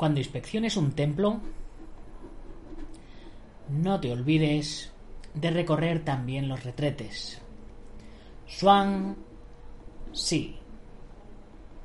[0.00, 1.42] Cuando inspecciones un templo,
[3.68, 4.90] no te olvides
[5.34, 7.38] de recorrer también los retretes.
[8.46, 9.14] Swan
[10.14, 10.56] Si.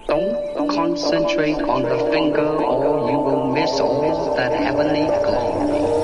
[0.07, 5.94] Don't concentrate on the finger or you will miss all that heavenly glory.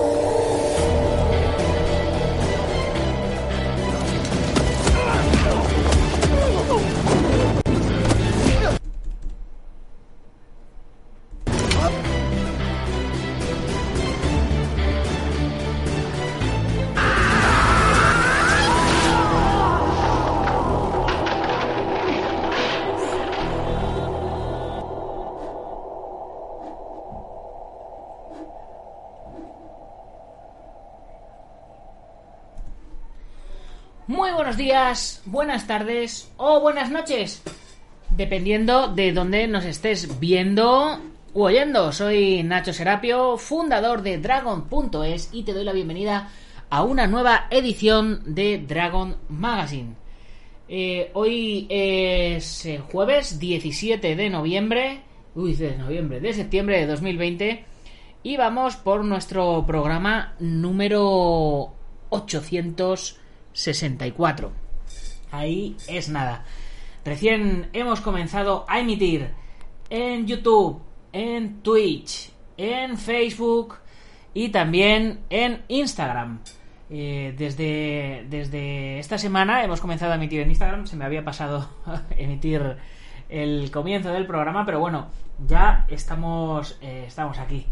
[34.11, 37.41] Muy buenos días, buenas tardes o buenas noches,
[38.09, 40.99] dependiendo de dónde nos estés viendo
[41.33, 41.93] u oyendo.
[41.93, 46.29] Soy Nacho Serapio, fundador de Dragon.es y te doy la bienvenida
[46.69, 49.95] a una nueva edición de Dragon Magazine.
[50.67, 55.03] Eh, hoy es jueves 17 de noviembre,
[55.35, 57.63] uy, de noviembre, de septiembre de 2020
[58.23, 61.71] y vamos por nuestro programa número
[62.09, 63.20] 800
[63.53, 64.51] 64.
[65.31, 66.45] Ahí es nada.
[67.03, 69.29] Recién hemos comenzado a emitir
[69.89, 70.81] en YouTube,
[71.13, 73.75] en Twitch, en Facebook
[74.33, 76.39] y también en Instagram.
[76.93, 80.85] Eh, desde, desde esta semana hemos comenzado a emitir en Instagram.
[80.87, 81.69] Se me había pasado
[82.17, 82.77] emitir
[83.29, 85.07] el comienzo del programa, pero bueno,
[85.47, 87.65] ya estamos, eh, estamos aquí.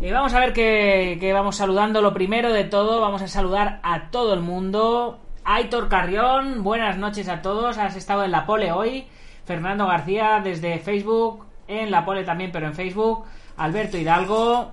[0.00, 2.02] Y vamos a ver que, vamos saludando.
[2.02, 5.20] Lo primero de todo, vamos a saludar a todo el mundo.
[5.44, 7.78] Aitor Carrión, buenas noches a todos.
[7.78, 9.06] Has estado en la pole hoy.
[9.44, 13.24] Fernando García desde Facebook, en la pole también, pero en Facebook.
[13.56, 14.72] Alberto Hidalgo,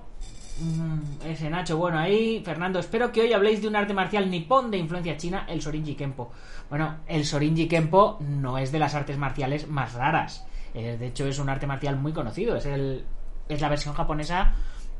[0.60, 2.42] mm, ese Nacho bueno ahí.
[2.44, 5.94] Fernando, espero que hoy habléis de un arte marcial nipón de influencia china, el Sorinji
[5.94, 6.32] Kempo.
[6.68, 10.46] Bueno, el Sorinji Kempo no es de las artes marciales más raras.
[10.74, 12.56] Eh, de hecho, es un arte marcial muy conocido.
[12.56, 13.04] Es, el,
[13.48, 14.54] es la versión japonesa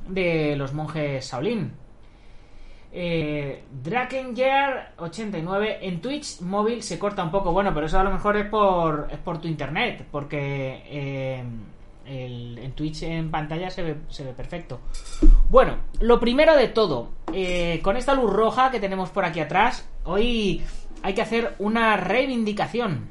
[0.08, 1.72] de los monjes Shaolin.
[2.94, 7.52] Eh, Drakenger89 en Twitch móvil se corta un poco.
[7.52, 11.42] Bueno, pero eso a lo mejor es por, es por tu internet, porque eh,
[12.04, 14.80] en Twitch en pantalla se ve, se ve perfecto.
[15.48, 19.88] Bueno, lo primero de todo, eh, con esta luz roja que tenemos por aquí atrás,
[20.04, 20.62] hoy
[21.02, 23.10] hay que hacer una reivindicación.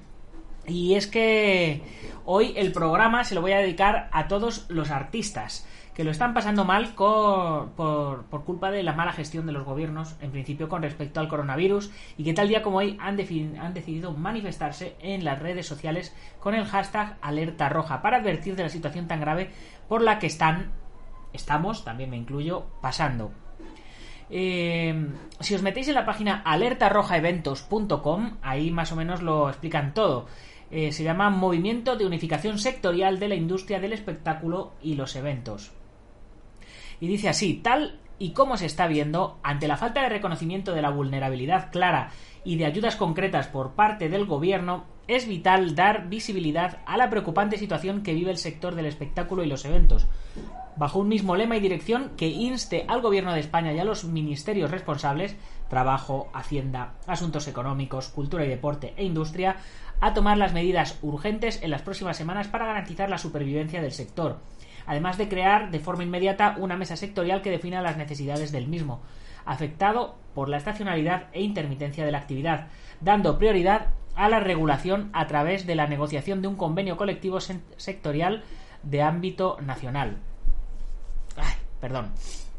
[0.68, 1.82] Y es que
[2.26, 6.34] hoy el programa se lo voy a dedicar a todos los artistas que lo están
[6.34, 10.82] pasando mal por, por, culpa de la mala gestión de los gobiernos, en principio con
[10.82, 13.20] respecto al coronavirus, y que tal día como hoy han,
[13.60, 18.64] han decidido manifestarse en las redes sociales con el hashtag alerta roja para advertir de
[18.64, 19.52] la situación tan grave
[19.88, 20.72] por la que están,
[21.34, 23.32] estamos, también me incluyo, pasando.
[24.34, 25.10] Eh,
[25.42, 30.28] si os metéis en la página alertarrojaeventos.com, ahí más o menos lo explican todo.
[30.72, 35.74] Eh, se llama Movimiento de Unificación Sectorial de la Industria del Espectáculo y los Eventos.
[37.02, 40.84] Y dice así, tal y como se está viendo, ante la falta de reconocimiento de
[40.84, 42.12] la vulnerabilidad clara
[42.46, 47.58] y de ayudas concretas por parte del gobierno, es vital dar visibilidad a la preocupante
[47.58, 50.06] situación que vive el sector del espectáculo y los eventos,
[50.76, 54.04] bajo un mismo lema y dirección que inste al gobierno de España y a los
[54.04, 55.36] ministerios responsables,
[55.68, 59.56] trabajo, hacienda, asuntos económicos, cultura y deporte e industria,
[60.00, 64.38] a tomar las medidas urgentes en las próximas semanas para garantizar la supervivencia del sector
[64.92, 69.00] además de crear de forma inmediata una mesa sectorial que defina las necesidades del mismo,
[69.46, 72.68] afectado por la estacionalidad e intermitencia de la actividad,
[73.00, 78.44] dando prioridad a la regulación a través de la negociación de un convenio colectivo sectorial
[78.84, 80.18] de ámbito nacional.
[81.80, 82.12] perdón.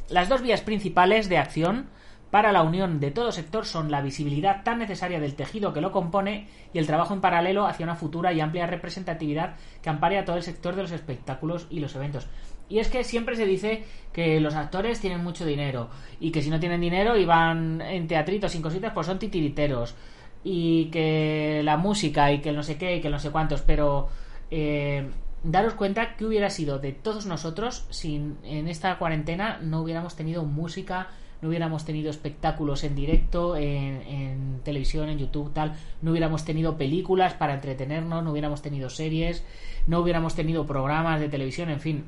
[0.08, 1.90] Las dos vías principales de acción
[2.32, 5.92] para la unión de todo sector son la visibilidad tan necesaria del tejido que lo
[5.92, 10.24] compone y el trabajo en paralelo hacia una futura y amplia representatividad que ampare a
[10.24, 12.26] todo el sector de los espectáculos y los eventos.
[12.70, 13.84] Y es que siempre se dice
[14.14, 15.90] que los actores tienen mucho dinero
[16.20, 19.94] y que si no tienen dinero y van en teatritos sin cositas, pues son titiriteros.
[20.42, 23.30] Y que la música y que el no sé qué y que el no sé
[23.30, 24.08] cuántos, pero
[24.50, 25.06] eh,
[25.44, 30.44] daros cuenta que hubiera sido de todos nosotros si en esta cuarentena no hubiéramos tenido
[30.46, 31.08] música,
[31.42, 37.34] no hubiéramos tenido espectáculos en directo, en, televisión, en YouTube, tal, no hubiéramos tenido películas
[37.34, 39.44] para entretenernos, no hubiéramos tenido series,
[39.88, 42.04] no hubiéramos tenido programas de televisión, en fin,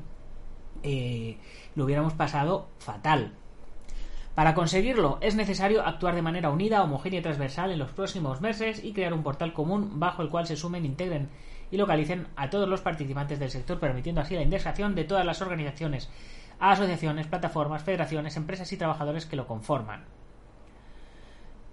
[0.83, 1.37] eh,
[1.75, 3.33] lo hubiéramos pasado fatal.
[4.35, 8.83] Para conseguirlo es necesario actuar de manera unida, homogénea y transversal en los próximos meses
[8.83, 11.29] y crear un portal común bajo el cual se sumen, integren
[11.71, 15.41] y localicen a todos los participantes del sector, permitiendo así la indexación de todas las
[15.41, 16.09] organizaciones
[16.59, 20.05] asociaciones, plataformas, federaciones, empresas y trabajadores que lo conforman.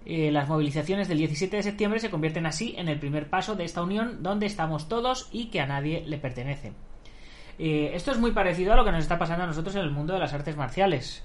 [0.05, 3.63] Eh, las movilizaciones del 17 de septiembre se convierten así en el primer paso de
[3.63, 6.73] esta unión donde estamos todos y que a nadie le pertenece.
[7.57, 9.91] Eh, esto es muy parecido a lo que nos está pasando a nosotros en el
[9.91, 11.23] mundo de las artes marciales.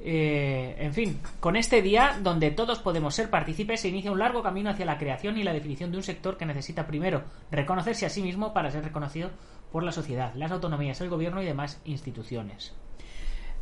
[0.00, 4.42] Eh, en fin, con este día, donde todos podemos ser partícipes, se inicia un largo
[4.42, 8.10] camino hacia la creación y la definición de un sector que necesita primero reconocerse a
[8.10, 9.30] sí mismo para ser reconocido
[9.70, 12.74] por la sociedad, las autonomías, el gobierno y demás instituciones.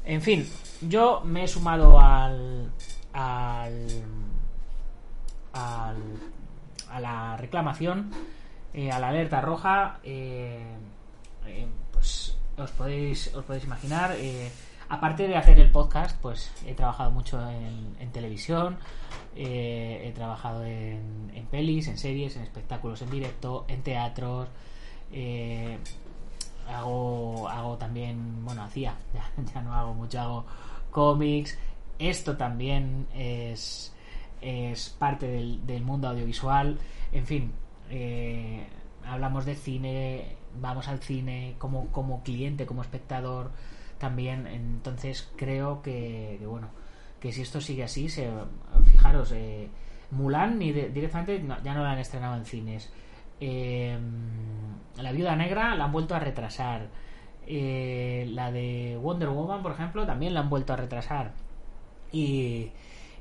[0.04, 0.49] En fin,
[0.81, 2.72] yo me he sumado al.
[3.12, 3.87] al.
[5.52, 8.10] a la reclamación,
[8.75, 10.00] eh, a la alerta roja.
[10.02, 10.60] Eh,
[11.46, 14.16] eh, pues os podéis, os podéis imaginar.
[14.88, 18.76] aparte de hacer el podcast, pues he trabajado mucho en, televisión,
[19.34, 24.49] he trabajado en, en, pelis, en series, en espectáculos en directo, en teatros
[26.73, 28.95] hago, hago también, bueno, hacía,
[29.55, 30.45] ya, no hago mucho, hago
[30.91, 31.59] cómics.
[31.99, 33.95] Esto también es,
[34.41, 36.79] es parte del, mundo audiovisual.
[37.13, 37.53] En fin,
[37.91, 38.67] eh,
[39.07, 43.51] hablamos de cine, vamos al cine como, como cliente, como espectador
[43.99, 44.47] también.
[44.47, 46.69] Entonces creo que, bueno,
[47.21, 48.29] que si esto sigue así, se,
[48.91, 49.69] fijaros, eh,
[50.13, 52.91] Mulan ni directamente ya no la han estrenado en cines.
[53.44, 53.99] Eh,
[54.99, 56.87] la Viuda Negra la han vuelto a retrasar.
[57.44, 61.33] Eh, la de Wonder Woman, por ejemplo, también la han vuelto a retrasar.
[62.12, 62.71] Y,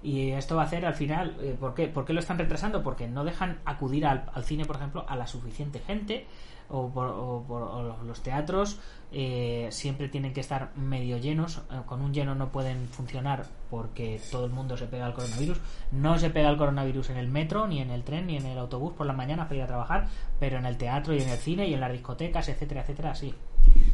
[0.03, 1.87] esto va a hacer al final, eh, ¿por, qué?
[1.87, 2.13] ¿por, qué?
[2.13, 2.83] lo están retrasando?
[2.83, 6.27] Porque no dejan acudir al cine, por ejemplo, a la suficiente gente
[6.71, 8.79] o por, los teatros
[9.11, 11.61] eh, siempre tienen que estar medio llenos.
[11.71, 15.59] Eh, con un lleno no pueden funcionar porque todo el mundo se pega al coronavirus.
[15.91, 18.57] No se pega el coronavirus en el metro, ni en el tren, ni en el
[18.57, 20.07] autobús por la mañana para ir a trabajar,
[20.39, 23.33] pero en el teatro y en el cine y en las discotecas, etcétera, etcétera, sí.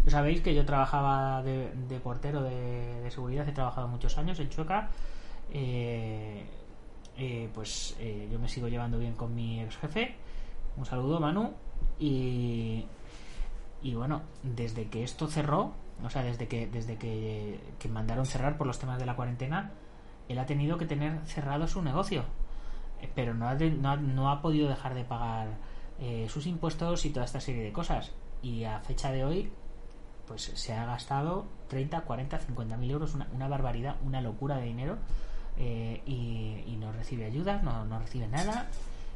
[0.08, 4.90] sabéis que yo trabajaba de, portero de, seguridad, he trabajado muchos años en Chueca.
[5.52, 6.46] Eh,
[7.56, 7.98] pues
[8.32, 10.27] yo me sigo llevando bien con mi ex jefe.
[10.78, 11.54] Un saludo, Manu
[12.00, 12.86] y,
[13.82, 17.60] y bueno, desde que esto cerró, o sea, desde que, desde que,
[17.90, 19.72] mandaron cerrar por los temas de la cuarentena,
[20.28, 22.24] él ha tenido que tener cerrado su negocio.
[23.02, 25.50] Eh, pero no ha, no ha, podido dejar de pagar
[26.00, 28.12] eh, sus impuestos y toda esta serie de cosas.
[28.42, 29.52] Y a fecha de hoy,
[30.28, 34.98] pues se ha gastado 30, 40, 50 mil euros, una, barbaridad, una locura de dinero.
[35.58, 38.70] Eh, y, no recibe ayuda, no, no recibe nada.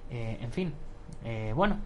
[0.09, 0.73] en fin,
[1.55, 1.77] bueno,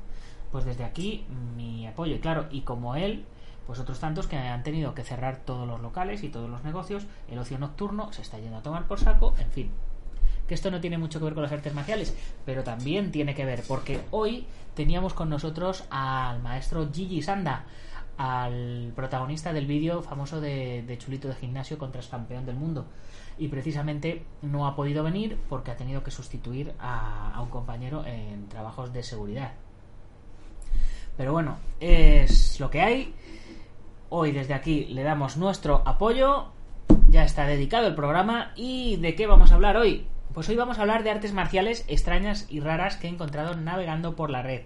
[0.51, 1.25] pues desde aquí
[1.55, 2.15] mi apoyo.
[2.15, 3.25] Y claro, y como él,
[3.67, 7.05] pues otros tantos que han tenido que cerrar todos los locales y todos los negocios,
[7.29, 9.71] el ocio nocturno se está yendo a tomar por saco, en fin.
[10.47, 13.45] Que esto no tiene mucho que ver con las artes marciales, pero también tiene que
[13.45, 14.45] ver, porque hoy
[14.75, 17.65] teníamos con nosotros al maestro Gigi Sanda,
[18.17, 22.85] al protagonista del vídeo famoso de, Chulito de Gimnasio contra el campeón del mundo.
[23.37, 28.47] Y precisamente no ha podido venir porque ha tenido que sustituir a un compañero en
[28.47, 29.53] trabajos de seguridad.
[31.17, 33.13] Pero bueno, es lo que hay.
[34.09, 36.47] Hoy desde aquí le damos nuestro apoyo.
[37.09, 38.51] Ya está dedicado el programa.
[38.55, 40.07] ¿Y de qué vamos a hablar hoy?
[40.33, 44.15] Pues hoy vamos a hablar de artes marciales extrañas y raras que he encontrado navegando
[44.15, 44.63] por la red.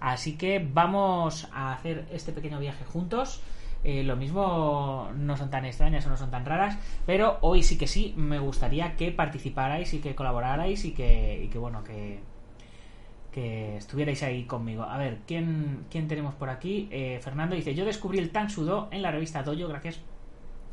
[0.00, 3.40] Así que vamos a hacer este pequeño viaje juntos.
[3.84, 7.76] Eh, lo mismo no son tan extrañas o no son tan raras, pero hoy sí
[7.76, 12.20] que sí me gustaría que participarais y que colaborarais y que, bueno, que,
[13.76, 14.84] estuvierais ahí conmigo.
[14.84, 16.88] A ver, ¿quién, quién tenemos por aquí?
[16.90, 20.00] Eh, Fernando dice, yo descubrí el Tang Sudo en la revista Dojo gracias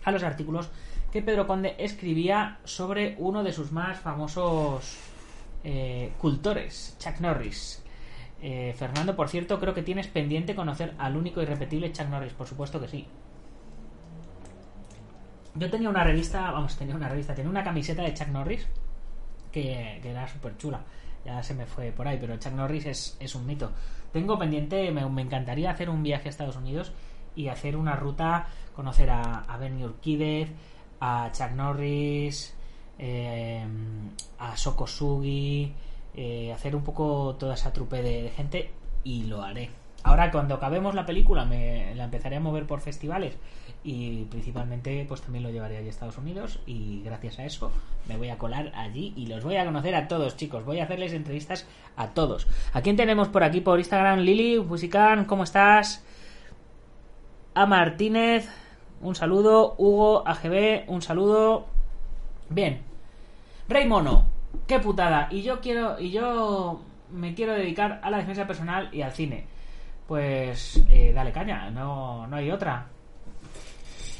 [0.03, 0.69] a los artículos
[1.11, 4.97] que Pedro Conde escribía sobre uno de sus más famosos
[5.63, 7.80] eh, cultores, Chuck Norris.
[8.41, 12.33] Eh, Fernando, por cierto, creo que tienes pendiente conocer al único y repetible Chuck Norris,
[12.33, 13.07] por supuesto que sí.
[15.53, 18.65] Yo tenía una revista, vamos, tenía una revista, tenía una camiseta de Chuck Norris
[19.51, 20.81] que, era súper chula
[21.23, 23.71] ya se me fue por ahí, pero Chuck Norris es, un mito.
[24.11, 26.91] Tengo pendiente, me, encantaría hacer un viaje a Estados Unidos
[27.35, 30.49] y hacer una ruta, conocer a, a Bernie Urquídez,
[30.99, 32.55] a Chuck Norris,
[32.97, 33.63] eh,
[34.39, 35.73] a Sokosugi,
[36.15, 38.71] eh, hacer un poco toda esa trupe de, gente
[39.03, 39.69] y lo haré.
[40.03, 43.35] Ahora cuando acabemos la película me la empezaré a mover por festivales
[43.83, 47.71] y principalmente pues también lo llevaré allí a Estados Unidos y gracias a eso
[48.07, 50.65] me voy a colar allí y los voy a conocer a todos chicos.
[50.65, 52.47] Voy a hacerles entrevistas a todos.
[52.73, 56.03] A quién tenemos por aquí por Instagram Lili Musican ¿cómo estás?
[57.53, 58.49] a Martínez
[59.01, 59.75] un saludo.
[59.77, 61.65] Hugo AGB un saludo.
[62.49, 62.81] Bien.
[63.67, 63.87] Rey
[64.67, 65.27] qué putada.
[65.31, 66.81] Y yo quiero y yo
[67.11, 69.45] me quiero dedicar a la defensa personal y al cine.
[70.07, 72.87] Pues eh, dale caña no, no hay otra.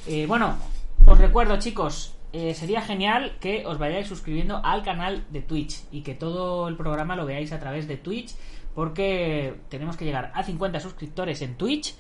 [0.08, 0.58] Eh, bueno,
[1.06, 6.02] os recuerdo chicos, eh, sería genial que os vayáis suscribiendo al canal de Twitch y
[6.02, 8.34] que todo el programa lo veáis a través de Twitch
[8.74, 11.96] porque tenemos que llegar a 50 suscriptores en Twitch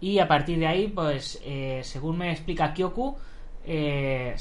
[0.00, 3.16] y a partir de ahí, pues eh, según me explica Kyoku,
[3.64, 4.34] se,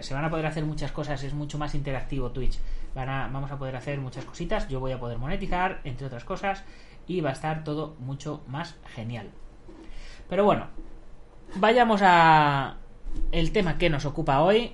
[0.00, 2.58] se, van a poder hacer muchas cosas, es mucho más interactivo Twitch.
[2.94, 6.64] Vamos a poder hacer muchas cositas, yo voy a poder monetizar, entre otras cosas,
[7.06, 9.30] y va a estar todo mucho más genial.
[10.28, 10.66] Pero bueno,
[11.56, 12.76] vayamos a
[13.30, 14.72] el tema que nos ocupa hoy.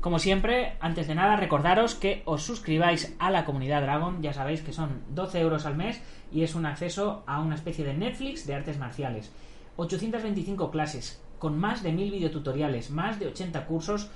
[0.00, 4.22] Como siempre, antes de nada, recordaros que os suscribáis a la comunidad Dragon.
[4.22, 6.00] Ya sabéis que son 12 euros al mes
[6.32, 9.32] y es un acceso a una especie de Netflix de artes marciales.
[9.76, 14.10] 825 clases, con más de 1000 videotutoriales, más de 80 cursos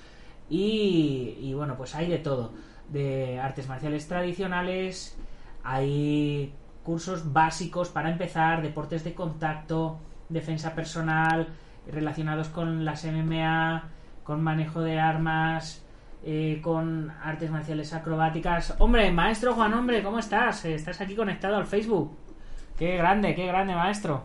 [0.48, 2.52] y bueno, pues hay de todo.
[2.92, 5.16] De artes marciales tradicionales,
[5.64, 11.48] hay cursos básicos para empezar, deportes de contacto, defensa personal,
[11.90, 13.84] relacionados con las MMA,
[14.24, 15.82] con manejo de armas,
[16.24, 18.74] eh, con artes marciales acrobáticas.
[18.78, 20.64] Hombre, maestro Juan, hombre, ¿cómo estás?
[20.64, 22.16] Estás aquí conectado al Facebook.
[22.78, 24.24] Qué grande, qué grande, maestro.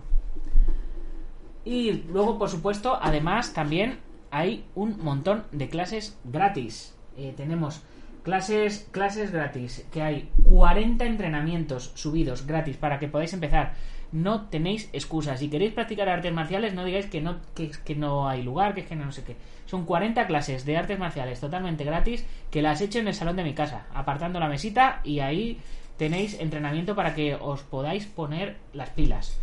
[1.66, 4.00] Y luego, por supuesto, además también
[4.32, 6.96] hay un montón de clases gratis.
[7.18, 7.84] Eh, tenemos
[8.28, 13.76] clases, clases gratis, que hay 40 entrenamientos subidos gratis para que podáis empezar
[14.12, 15.40] no tenéis excusas.
[15.40, 18.82] Si queréis practicar artes marciales, no digáis que no, que, que no hay lugar, que
[18.82, 19.38] es que no, sé qué.
[19.66, 23.38] Son 40 clases de artes marciales totalmente gratis que las he hecho en el salón
[23.38, 25.62] de mi casa, apartando la mesita y ahí
[25.96, 29.40] tenéis entrenamiento para que os podáis poner las pilas.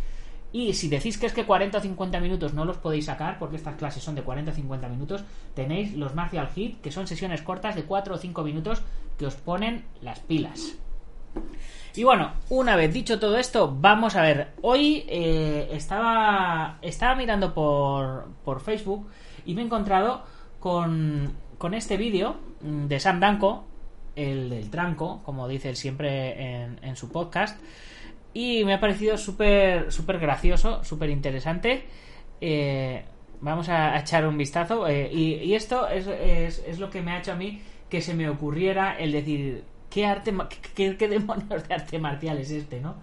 [0.55, 3.57] Y si decís que es que 40 o 50 minutos no los podéis sacar, porque
[3.57, 7.41] estas clases son de 40 o 50 minutos, tenéis los Martial Hit, que son sesiones
[7.41, 8.81] cortas de 4 o 5 minutos
[9.17, 10.77] que os ponen las pilas.
[11.93, 14.53] Y bueno, una vez dicho todo esto, vamos a ver.
[14.61, 19.09] Hoy eh, estaba, estaba mirando por, por Facebook
[19.45, 20.23] y me he encontrado
[20.61, 23.65] con, con este vídeo de Sam Danko,
[24.15, 27.59] el del tranco, como dice él siempre en, en su podcast.
[28.35, 29.87] Y me ha parecido súper
[30.19, 31.85] gracioso, súper interesante.
[32.41, 33.01] Eh,
[33.39, 34.89] vamos a, echar un vistazo.
[34.89, 38.13] Eh, y, esto es, es, es lo que me ha hecho a mí que se
[38.13, 40.33] me ocurriera el decir, ¿qué, arte,
[40.75, 42.95] qué, demonios de arte marcial es este, no?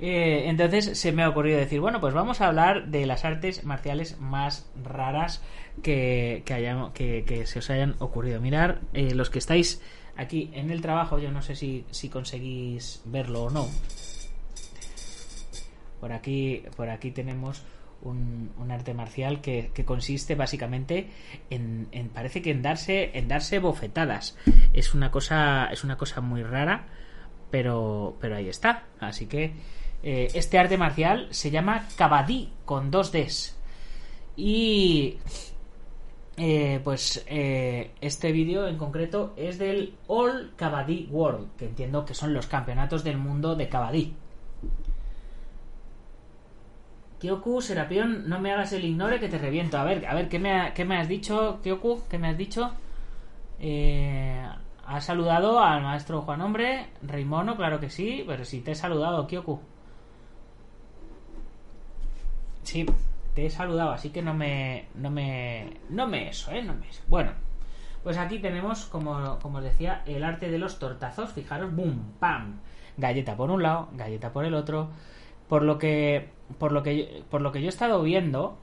[0.00, 3.62] Eh, entonces se me ha ocurrido decir, bueno, pues vamos a hablar de las artes
[3.62, 5.40] marciales más raras
[5.84, 8.40] que, que, que, que se os hayan ocurrido.
[8.40, 9.80] Mirar, eh, los que estáis
[10.16, 13.68] aquí en el trabajo, yo no sé si, si conseguís verlo o no.
[16.00, 17.62] Por aquí, por aquí tenemos
[18.02, 21.08] un, arte marcial que, consiste básicamente
[21.50, 24.36] en, parece que en darse en darse bofetadas.
[24.72, 26.86] Es una cosa es una cosa muy rara
[27.50, 28.84] pero pero ahí está.
[29.00, 29.54] Así que
[30.02, 33.56] eh, este arte marcial se llama Kabaddi con dos Ds.
[34.36, 35.18] Y
[36.36, 42.14] eh, pues eh, este vídeo en concreto es del All Kabaddi World que entiendo que
[42.14, 44.14] son los campeonatos del mundo de Kabaddi
[47.20, 49.78] Kyoku, Serapión, no me hagas el ignore que te reviento.
[49.78, 52.02] A ver, a ver, ¿qué me, qué me has dicho, Kyoku?
[52.08, 52.70] ¿Qué me has dicho?
[53.60, 54.46] Eh,
[54.86, 56.86] ¿Has saludado al maestro Juan Hombre?
[57.02, 59.60] Reimono, claro que sí, pero si te he saludado, Kyoku.
[62.62, 62.86] Sí,
[63.34, 64.86] te he saludado, así que no me.
[64.94, 65.78] No me.
[65.90, 66.62] No me eso, ¿eh?
[66.62, 67.02] No me eso.
[67.08, 67.32] Bueno,
[68.02, 71.32] pues aquí tenemos, como, como os decía, el arte de los tortazos.
[71.32, 72.60] Fijaros, boom, pam.
[72.96, 74.90] Galleta por un lado, galleta por el otro.
[75.48, 76.28] Por lo que
[76.58, 78.58] por lo que por lo que yo he estado viendo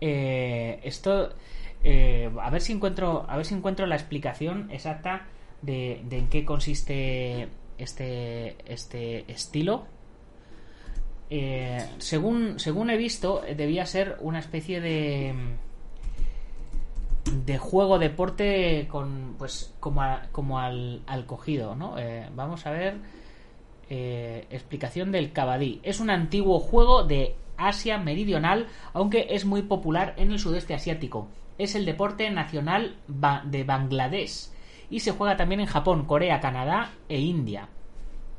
[0.00, 1.30] eh, esto
[1.84, 5.26] eh, a ver si encuentro a ver si encuentro la explicación exacta
[5.62, 9.86] de, de en qué consiste este este estilo.
[11.30, 15.34] Eh, según según he visto debía ser una especie de
[17.24, 22.72] de juego deporte con pues como a, como al, al cogido no eh, vamos a
[22.72, 22.96] ver
[23.94, 25.80] eh, explicación del Kabaddi.
[25.82, 31.28] Es un antiguo juego de Asia Meridional, aunque es muy popular en el sudeste asiático.
[31.58, 34.48] Es el deporte nacional de Bangladesh
[34.88, 37.68] y se juega también en Japón, Corea, Canadá e India.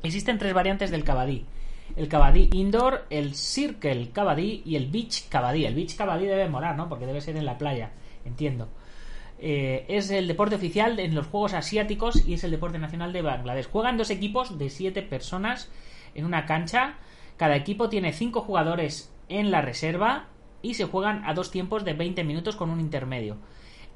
[0.02, 1.46] Existen tres variantes del kabaddi.
[1.94, 5.66] El kabaddi indoor, el circle kabaddi y el beach kabaddi.
[5.66, 6.88] El beach kabaddi debe molar, ¿no?
[6.88, 7.92] Porque debe ser en la playa,
[8.24, 8.70] entiendo.
[9.38, 13.22] Eh, es el deporte oficial en los Juegos Asiáticos y es el deporte nacional de
[13.22, 13.68] Bangladesh.
[13.68, 15.70] Juegan dos equipos de siete personas
[16.14, 16.94] en una cancha.
[17.36, 20.28] Cada equipo tiene cinco jugadores en la reserva
[20.62, 23.36] y se juegan a dos tiempos de 20 minutos con un intermedio.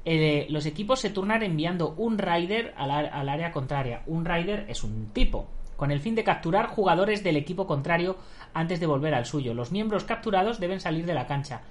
[0.05, 4.03] Eh, los equipos se turnan enviando un rider al, al área contraria.
[4.05, 8.17] Un rider es un tipo, con el fin de capturar jugadores del equipo contrario
[8.53, 9.53] antes de volver al suyo.
[9.53, 11.61] Los miembros capturados deben salir de la cancha.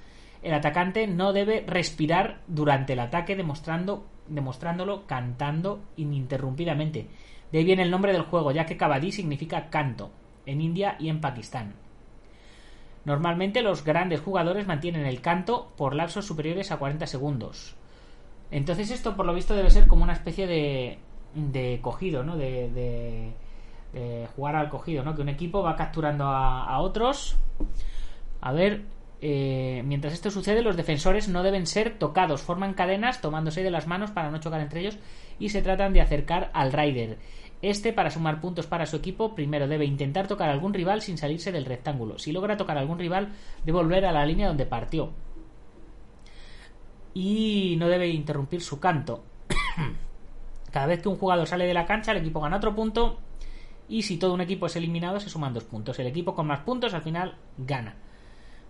[0.42, 7.08] El atacante no debe respirar durante el ataque demostrando, demostrándolo cantando ininterrumpidamente.
[7.50, 10.10] De ahí viene el nombre del juego, ya que Kabaddi significa canto
[10.46, 11.74] en India y en Pakistán.
[13.04, 17.74] Normalmente los grandes jugadores mantienen el canto por lapsos superiores a 40 segundos.
[18.50, 20.98] Entonces esto por lo visto debe ser como una especie de,
[21.34, 22.36] de cogido, ¿no?
[22.36, 22.68] De,
[23.92, 25.14] de, jugar al cogido, ¿no?
[25.14, 27.36] Que un equipo va capturando a, a otros.
[28.40, 28.84] A ver,
[29.20, 33.86] eh, mientras esto sucede, los defensores no deben ser tocados, forman cadenas tomándose de las
[33.86, 34.98] manos para no chocar entre ellos
[35.38, 37.18] y se tratan de acercar al Rider.
[37.60, 41.18] Este, para sumar puntos para su equipo, primero debe intentar tocar a algún rival sin
[41.18, 42.18] salirse del rectángulo.
[42.18, 43.32] Si logra tocar a algún rival,
[43.64, 45.10] debe volver a la línea donde partió.
[47.14, 49.24] Y no debe interrumpir su canto.
[50.70, 53.18] Cada vez que un jugador sale de la cancha, el equipo gana otro punto.
[53.88, 55.98] Y si todo un equipo es eliminado, se suman dos puntos.
[55.98, 57.96] El equipo con más puntos al final gana.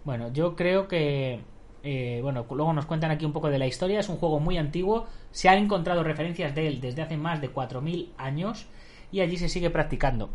[0.08, 1.40] Bueno, yo creo que.
[1.82, 4.00] Eh, bueno, luego nos cuentan aquí un poco de la historia.
[4.00, 5.06] Es un juego muy antiguo.
[5.32, 8.64] Se han encontrado referencias de él desde hace más de 4.000 años.
[9.12, 10.30] Y allí se sigue practicando.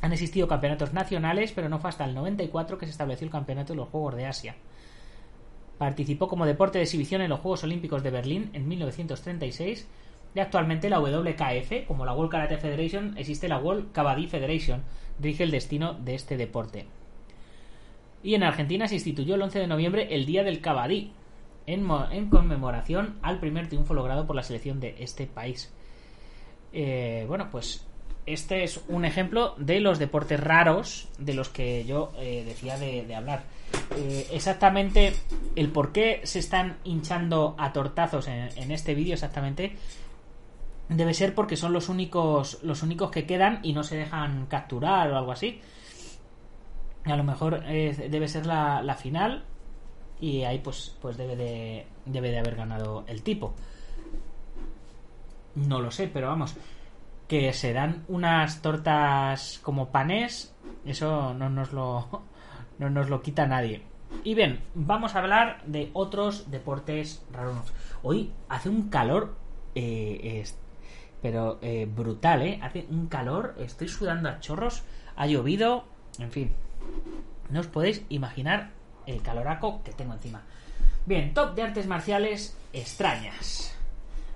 [0.00, 3.72] Han existido campeonatos nacionales, pero no fue hasta el 94 que se estableció el campeonato
[3.72, 4.54] de los Juegos de Asia.
[5.76, 9.88] Participó como deporte de exhibición en los Juegos Olímpicos de Berlín en 1936
[10.36, 14.84] y actualmente la WKF, como la World Karate Federation, existe la World Kabaddi Federation,
[15.18, 16.86] rige el destino de este deporte.
[18.24, 21.12] Y en Argentina se instituyó el 11 de noviembre el Día del Cabadí,
[21.66, 25.70] en, conmemoración al primer triunfo logrado por la selección de este país.
[26.72, 27.86] Eh, bueno, pues
[28.26, 33.14] este es un ejemplo de los deportes raros de los que yo eh, decía de,
[33.14, 33.42] hablar.
[33.96, 35.12] Eh, exactamente
[35.54, 39.76] el por qué se están hinchando a tortazos en, en este vídeo exactamente
[40.88, 45.10] debe ser porque son los únicos los únicos que quedan y no se dejan capturar
[45.10, 45.60] o algo así
[47.04, 49.44] a lo mejor debe ser la, final
[50.20, 53.54] y ahí pues pues debe de debe de haber ganado el tipo.
[55.54, 56.56] No lo sé pero vamos
[57.28, 62.22] que serán unas tortas como panés eso no nos lo
[62.78, 63.82] no nos lo quita nadie.
[64.22, 67.72] Y bien vamos a hablar de otros deportes raros.
[68.02, 69.36] Hoy hace un calor
[69.74, 70.44] eh,
[71.20, 72.60] pero eh, brutal eh.
[72.62, 74.84] Hace un calor estoy sudando a chorros
[75.16, 75.84] ha llovido
[76.18, 76.52] en fin
[77.50, 78.70] no os podéis imaginar
[79.06, 80.42] el caloraco que tengo encima.
[81.06, 83.76] Bien, top de artes marciales extrañas.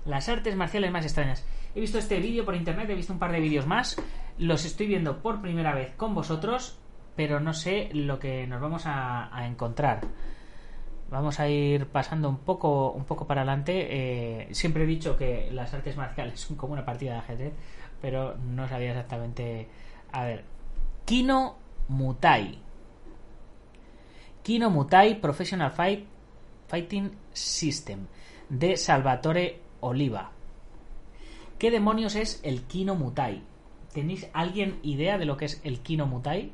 [0.05, 1.43] Las artes marciales más extrañas.
[1.75, 3.95] He visto este vídeo por internet, he visto un par de vídeos más.
[4.37, 6.77] Los estoy viendo por primera vez con vosotros,
[7.15, 10.01] pero no sé lo que nos vamos a, encontrar.
[11.09, 13.87] Vamos a ir pasando un poco, un poco para adelante.
[13.89, 17.53] Eh, siempre he dicho que las artes marciales son como una partida de ajedrez,
[18.01, 19.67] pero no sabía exactamente.
[20.11, 20.45] A ver,
[21.05, 21.57] Kino
[21.89, 22.57] Mutai.
[24.43, 26.05] Kino Mutai Professional Fight,
[26.67, 28.07] Fighting System
[28.47, 30.31] de Salvatore Oliva.
[31.57, 33.43] ¿Qué demonios es el Kino Mutai?
[33.93, 36.53] ¿Tenéis alguien idea de lo que es el Kino Mutai?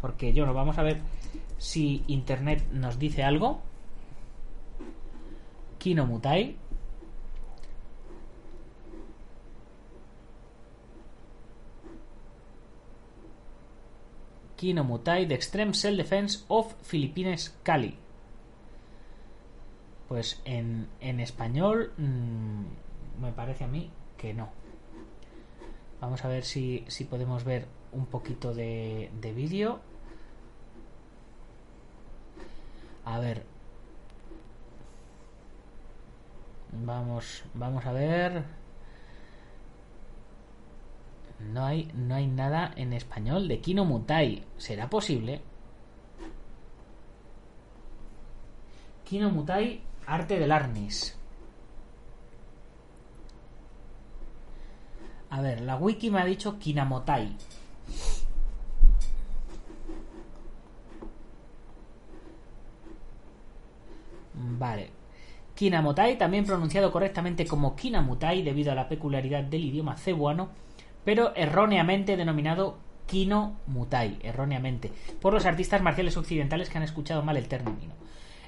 [0.00, 1.00] Porque yo no vamos a ver
[1.58, 3.62] si internet nos dice algo.
[5.78, 6.56] Kino Mutai.
[14.64, 17.98] Kino Mutai de Extreme Self Defense of Philippines Cali.
[20.08, 24.48] Pues en, en español mm, me parece a mí que no.
[26.00, 29.80] Vamos a ver si, si podemos ver un poquito de, de vídeo.
[33.04, 33.44] A ver.
[36.72, 38.44] Vamos, vamos a ver.
[41.40, 44.44] No hay, no hay nada en español de Kino Mutai.
[44.56, 45.40] ¿Será posible?
[49.04, 51.16] Kino Mutai, arte del Arnis.
[55.34, 57.36] A ver, la wiki me ha dicho Kinamotai.
[64.34, 64.90] Vale.
[65.56, 70.50] Kinamotai, también pronunciado correctamente como Kinamutai debido a la peculiaridad del idioma cebuano,
[71.04, 74.90] pero erróneamente denominado Kino Mutai, erróneamente,
[75.20, 77.94] por los artistas marciales occidentales que han escuchado mal el término.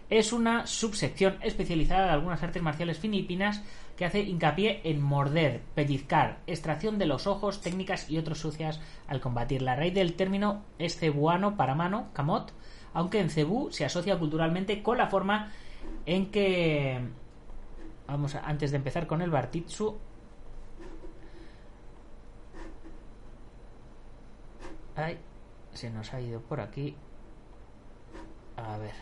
[0.08, 3.62] Es una subsección especializada de algunas artes marciales filipinas
[3.96, 9.20] que hace hincapié en morder, pellizcar, extracción de los ojos, técnicas y otros sucias al
[9.20, 9.62] combatir.
[9.62, 12.52] La raíz del término es cebuano para mano, kamot,
[12.94, 15.50] aunque en Cebú se asocia culturalmente con la forma
[16.04, 17.00] en que
[18.06, 19.98] vamos antes de empezar con el Bartitsu
[24.96, 25.18] Ay,
[25.74, 26.94] se nos ha ido por aquí.
[28.56, 28.94] A ver.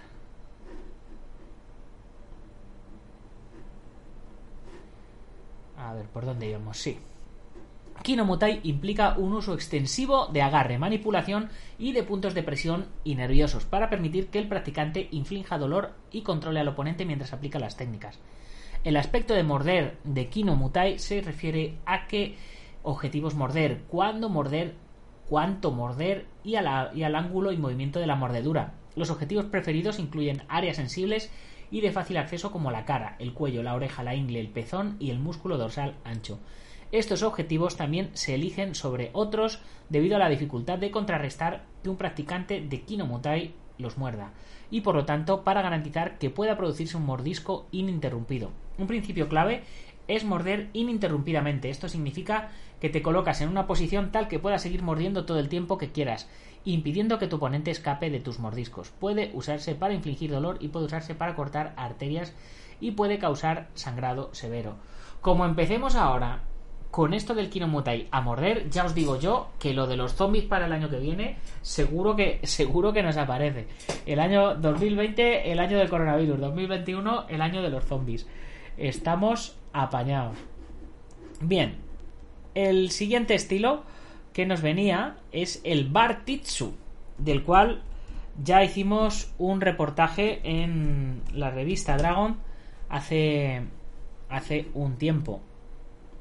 [5.79, 6.79] A ver, ¿por dónde íbamos?
[6.79, 6.99] Sí.
[8.03, 13.65] Kinomutai implica un uso extensivo de agarre, manipulación y de puntos de presión y nerviosos
[13.65, 18.19] para permitir que el practicante inflinja dolor y controle al oponente mientras aplica las técnicas.
[18.83, 22.37] El aspecto de morder de Kinomutai se refiere a qué
[22.83, 24.75] objetivos morder, cuándo morder,
[25.29, 28.75] cuánto morder y, al ángulo y movimiento de la mordedura.
[28.95, 31.31] Los objetivos preferidos incluyen áreas sensibles
[31.71, 34.97] y de fácil acceso como la cara, el cuello, la oreja, la ingle, el pezón
[35.01, 36.39] y el músculo dorsal ancho.
[36.93, 41.97] Estos objetivos también se eligen sobre otros debido a la dificultad de contrarrestar que un
[41.97, 44.33] practicante de Kinomutai los muerda,
[44.71, 48.53] y por lo tanto para garantizar que pueda producirse un mordisco ininterrumpido.
[48.79, 49.65] Un principio clave
[50.07, 51.71] es morder ininterrumpidamente.
[51.71, 52.51] Esto significa
[52.85, 55.91] que te colocas en una posición tal que puedas seguir mordiendo todo el tiempo que
[55.91, 56.29] quieras,
[56.67, 58.91] impidiendo que tu oponente escape de tus mordiscos.
[58.91, 62.35] Puede usarse para infligir dolor y puede usarse para cortar arterias
[62.83, 64.75] y puede causar sangrado severo.
[65.23, 66.43] Como empecemos ahora
[66.91, 70.45] con esto del Kinomutai a morder, ya os digo yo que lo de los zombies
[70.45, 73.67] para el año que viene seguro que seguro que nos aparece.
[74.05, 78.27] El año 2020, el año del coronavirus, 2021, el año de los zombies.
[78.77, 80.37] Estamos apañados.
[81.41, 81.84] Bien,
[82.55, 83.85] el siguiente estilo
[84.33, 86.75] que nos venía es el Bartitsu,
[87.19, 87.83] del cual
[88.43, 92.37] ya hicimos un reportaje en la revista Dragon
[92.89, 93.63] hace
[94.29, 95.41] hace un tiempo.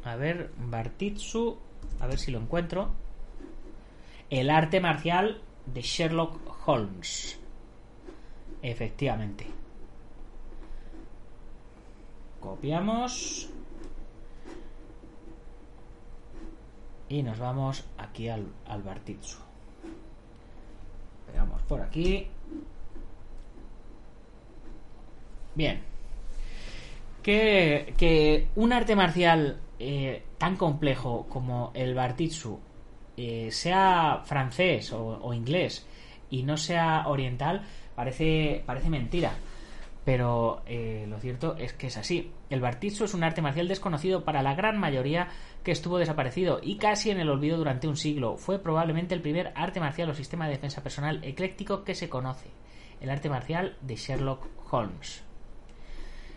[0.04, 1.58] A ver, Bartitsu,
[2.00, 2.92] a ver si lo encuentro.
[4.30, 7.40] El arte marcial de Sherlock Holmes.
[8.62, 9.48] Efectivamente.
[12.40, 13.50] Copiamos.
[17.10, 19.38] Y nos vamos aquí al, al Bartitsu.
[21.28, 22.28] Pegamos por aquí.
[25.56, 25.82] Bien.
[27.22, 32.60] Que, que un arte marcial eh, tan complejo como el Bartitsu
[33.16, 35.86] eh, sea francés o, o, inglés
[36.30, 37.62] y no sea oriental,
[37.96, 39.34] parece, parece mentira.
[40.06, 42.32] Pero eh, lo cierto es que es así.
[42.50, 45.30] El Bartitsu es un arte marcial desconocido para la gran mayoría
[45.64, 48.36] que estuvo desaparecido y casi en el olvido durante un siglo.
[48.38, 52.50] Fue probablemente el primer arte marcial o sistema de defensa personal ecléctico que se conoce.
[53.00, 55.24] El arte marcial de Sherlock Holmes.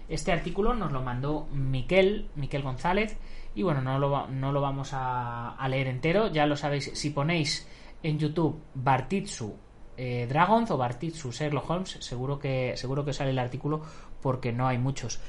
[0.09, 2.29] Este artículo nos lo mandó Miquel,
[2.62, 3.16] González,
[3.57, 7.68] y bueno, no lo, no lo vamos a, leer entero, ya lo sabéis, si ponéis
[8.02, 9.57] en YouTube Bartitsu
[9.97, 13.83] eh, Dragons o Bartitsu Sherlock Holmes, seguro que, seguro que sale el artículo
[14.23, 15.21] porque no hay muchos.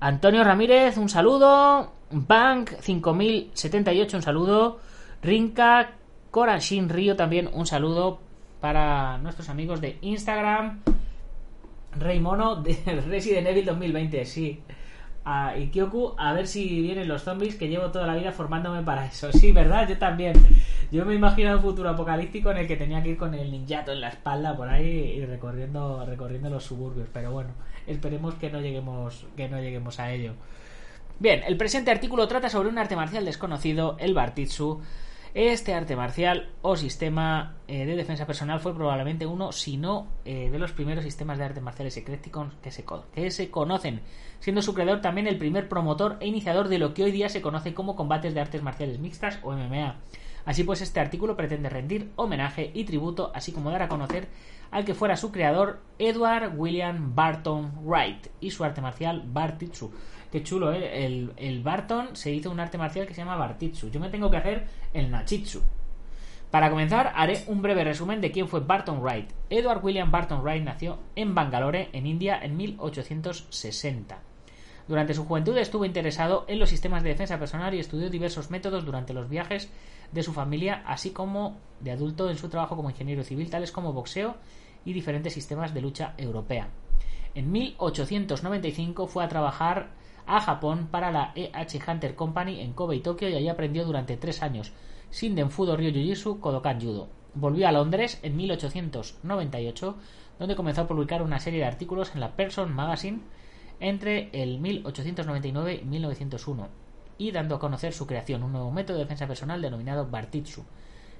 [0.00, 1.92] Antonio Ramírez, un saludo.
[2.10, 4.80] Bank 5078, un saludo.
[5.22, 5.92] Rinka
[6.30, 8.20] Korashin Río también un saludo
[8.60, 10.80] para nuestros amigos de Instagram.
[11.98, 12.74] Rey Mono de
[13.08, 14.60] Resident Evil 2020, sí.
[15.26, 18.82] Uh, y Kyoku, a ver si vienen los zombies que llevo toda la vida formándome
[18.82, 19.32] para eso.
[19.32, 19.88] Sí, ¿verdad?
[19.88, 20.34] Yo también.
[20.92, 23.92] Yo me imagino un futuro apocalíptico en el que tenía que ir con el ninjato
[23.92, 27.08] en la espalda por ahí y recorriendo, recorriendo los suburbios.
[27.12, 27.50] Pero bueno,
[27.86, 30.34] esperemos que no lleguemos, que no lleguemos a ello.
[31.18, 34.82] Bien, el presente artículo trata sobre un arte marcial desconocido, el Bartitsu.
[35.34, 40.48] Este arte marcial o sistema eh, de defensa personal fue probablemente uno, si no, eh,
[40.48, 44.02] de los primeros sistemas de artes marciales eclécticos que se, que se conocen,
[44.38, 47.42] siendo su creador también el primer promotor e iniciador de lo que hoy día se
[47.42, 49.96] conoce como combates de artes marciales mixtas o MMA.
[50.44, 54.28] Así pues, este artículo pretende rendir homenaje y tributo, así como dar a conocer
[54.70, 59.92] al que fuera su creador, Edward William Barton Wright, y su arte marcial Bartitsu.
[60.34, 61.06] Qué chulo, ¿eh?
[61.06, 63.88] El, el, Barton se hizo un arte marcial que se llama Bartitsu.
[63.92, 65.62] Yo me tengo que hacer el Nachitsu.
[66.50, 69.30] Para comenzar, haré un breve resumen de quién fue Barton Wright.
[69.48, 74.18] Edward William Barton Wright nació en Bangalore, en India, en 1860.
[74.88, 78.84] Durante su juventud estuvo interesado en los sistemas de defensa personal y estudió diversos métodos
[78.84, 79.70] durante los viajes
[80.10, 83.92] de su familia, así como de adulto en su trabajo como ingeniero civil, tales como
[83.92, 84.34] boxeo
[84.84, 86.70] y diferentes sistemas de lucha europea.
[87.36, 93.00] En 1895 fue a trabajar a Japón para la EH Hunter Company en Kobe y
[93.00, 94.72] Tokio y allí aprendió durante tres años
[95.12, 97.08] Shinden Fudo Ryo Jiu-Jitsu Kodokan Judo.
[97.34, 99.96] Volvió a Londres en 1898
[100.38, 103.20] donde comenzó a publicar una serie de artículos en la Person Magazine
[103.80, 106.68] entre el 1899 y 1901
[107.18, 110.64] y dando a conocer su creación, un nuevo método de defensa personal denominado Bartitsu,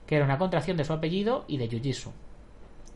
[0.07, 2.11] que era una contracción de su apellido y de Jiu-Jitsu,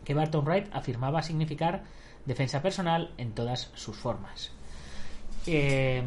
[0.05, 1.85] que Barton Wright afirmaba significar
[2.27, 4.58] defensa personal en todas sus formas.
[5.49, 6.03] Eh,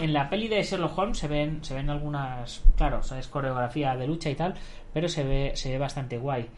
[0.00, 4.06] en la peli de Sherlock Holmes se ven, se ven algunas, claro, es coreografía de
[4.06, 4.54] lucha y tal,
[4.92, 6.48] pero se ve, se ve bastante guay.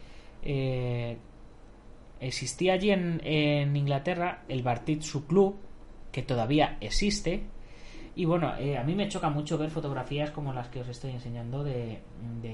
[0.42, 1.16] Eh,
[2.20, 5.56] existía allí en, en Inglaterra el Bartitsu Club,
[6.12, 7.46] que todavía existe,
[8.14, 11.12] y bueno, eh, a mí me choca mucho ver fotografías como las que os estoy
[11.12, 12.00] enseñando de,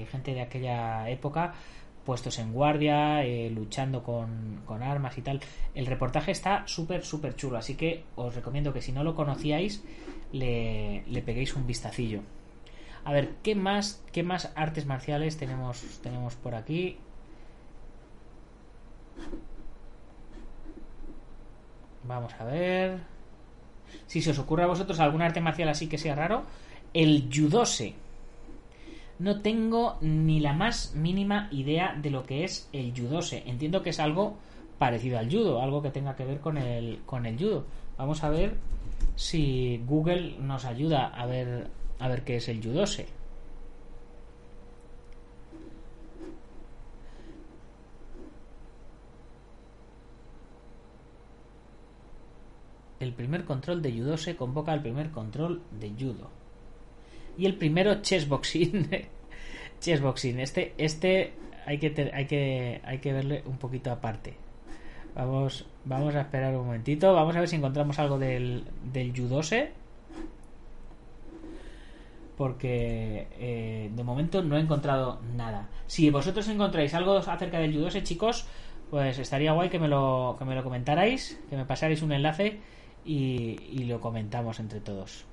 [0.09, 1.53] gente de aquella época
[2.05, 5.41] puestos en guardia, eh, luchando con, armas y tal.
[5.75, 9.83] El reportaje está súper, súper chulo, así que os recomiendo que si no lo conocíais,
[10.31, 12.21] le, le peguéis un vistacillo.
[13.03, 16.97] A ver, ¿qué más, qué más artes marciales tenemos, tenemos por aquí?
[22.03, 22.99] Vamos a ver
[24.07, 26.43] si se os ocurre a vosotros algún arte marcial así que sea raro,
[26.93, 27.95] el judose.
[29.19, 33.43] No tengo ni la más mínima idea de lo que es el judose.
[33.45, 34.37] Entiendo que es algo
[34.77, 37.65] parecido al judo, algo que tenga que ver con el, con el judo.
[37.97, 38.55] Vamos a ver
[39.15, 41.67] si Google nos ayuda a ver,
[41.99, 43.07] a ver qué es el judose.
[52.99, 56.38] el primer control de judo se convoca al primer control de judo.
[57.39, 58.89] Y el primero chessboxing.
[59.79, 60.39] chessboxing.
[60.41, 61.33] Este, este
[61.65, 64.35] hay que, hay que, hay que verle un poquito aparte.
[65.15, 67.13] Vamos, vamos a esperar un momentito.
[67.13, 69.71] Vamos a ver si encontramos algo del, del judose.
[72.37, 75.69] Porque eh, de momento no he encontrado nada.
[75.87, 78.47] Si vosotros encontráis algo acerca del judose, chicos,
[78.89, 82.59] pues estaría guay que me lo, que me lo comentarais, que me pasarais un enlace
[83.05, 85.25] y, lo comentamos entre todos.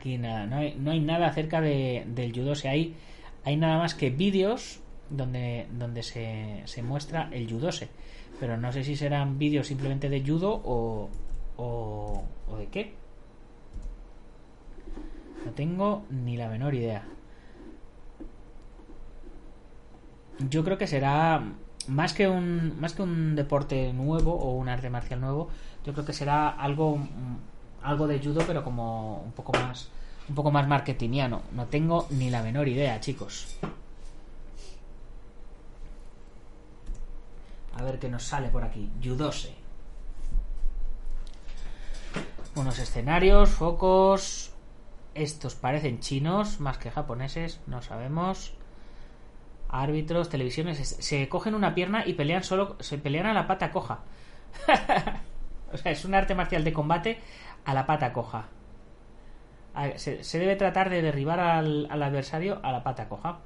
[0.00, 2.52] Aquí nada, no hay, no hay nada acerca de, del judo.
[2.52, 2.96] O hay,
[3.44, 7.90] hay nada más que vídeos donde, donde se, se muestra el judose.
[8.40, 11.10] Pero no sé si serán vídeos simplemente de judo o,
[11.58, 12.94] o, o de qué.
[15.44, 17.04] No tengo ni la menor idea.
[20.48, 21.42] Yo creo que será
[21.88, 25.50] más que un más que un deporte nuevo o un arte marcial nuevo,
[25.84, 26.98] yo creo que será algo
[27.82, 29.90] algo de judo pero como un poco más
[30.30, 31.42] un poco más marketingiano.
[31.52, 33.58] No tengo ni la menor idea, chicos.
[37.76, 38.88] A ver qué nos sale por aquí.
[39.02, 39.54] Judose.
[42.54, 44.52] Unos escenarios, focos,
[45.14, 48.54] estos parecen chinos más que japoneses, no sabemos.
[49.68, 54.00] Árbitros, televisiones, se cogen una pierna y pelean solo, se pelean a la pata coja.
[55.72, 57.20] o sea, es un arte marcial de combate
[57.70, 58.48] a la pata coja.
[59.96, 63.38] Se, debe tratar de derribar al, al, adversario a la pata coja.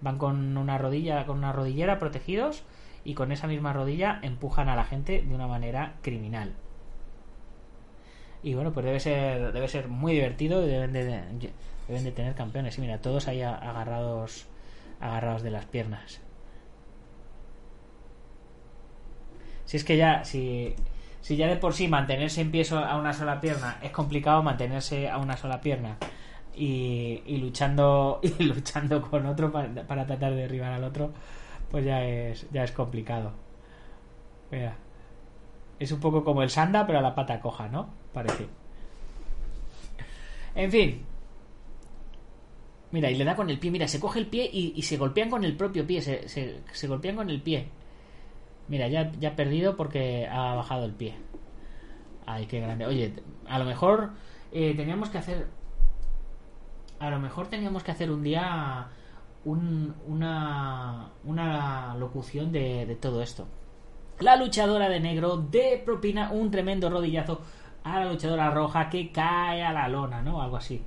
[0.00, 2.62] Van con una rodilla, con una rodillera protegidos
[3.04, 6.54] y con esa misma rodilla empujan a la gente de una manera criminal.
[8.42, 11.22] Y bueno, pues debe ser, debe ser muy divertido y deben de,
[11.88, 12.78] deben de tener campeones.
[12.78, 14.46] Y mira, todos ahí agarrados,
[15.00, 16.20] agarrados de las piernas.
[19.64, 20.76] Si es que ya, si,
[21.24, 25.08] si ya de por sí mantenerse en pie a una sola pierna es complicado, mantenerse
[25.08, 25.96] a una sola pierna
[26.54, 31.12] y, y luchando y luchando con otro para, para, tratar de derribar al otro,
[31.70, 33.32] pues ya es, ya es complicado.
[34.50, 34.76] Mira.
[35.78, 37.88] Es un poco como el Sanda, pero a la pata coja, ¿no?
[38.12, 38.46] Parece.
[40.54, 41.06] En fin.
[42.92, 43.70] Mira, y le da con el pie.
[43.70, 46.02] Mira, se coge el pie y, se golpean con el propio pie.
[46.02, 47.68] Se, se, golpean con el pie.
[48.68, 51.14] Mira, ya, ya ha perdido porque ha bajado el pie.
[52.26, 52.86] Ay, qué grande.
[52.86, 53.12] Oye,
[53.46, 54.10] a lo mejor
[54.52, 55.48] eh, teníamos que hacer.
[56.98, 58.88] A lo mejor teníamos que hacer un día
[59.44, 63.46] una, una locución de, de todo esto.
[64.20, 67.42] La luchadora de negro de propina un tremendo rodillazo
[67.82, 70.40] a la luchadora roja que cae a la lona, ¿no?
[70.40, 70.82] Algo así.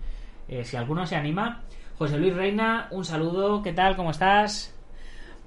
[0.47, 1.63] Eh, si alguno se anima.
[1.97, 3.61] José Luis Reina, un saludo.
[3.61, 3.95] ¿Qué tal?
[3.95, 4.73] ¿Cómo estás?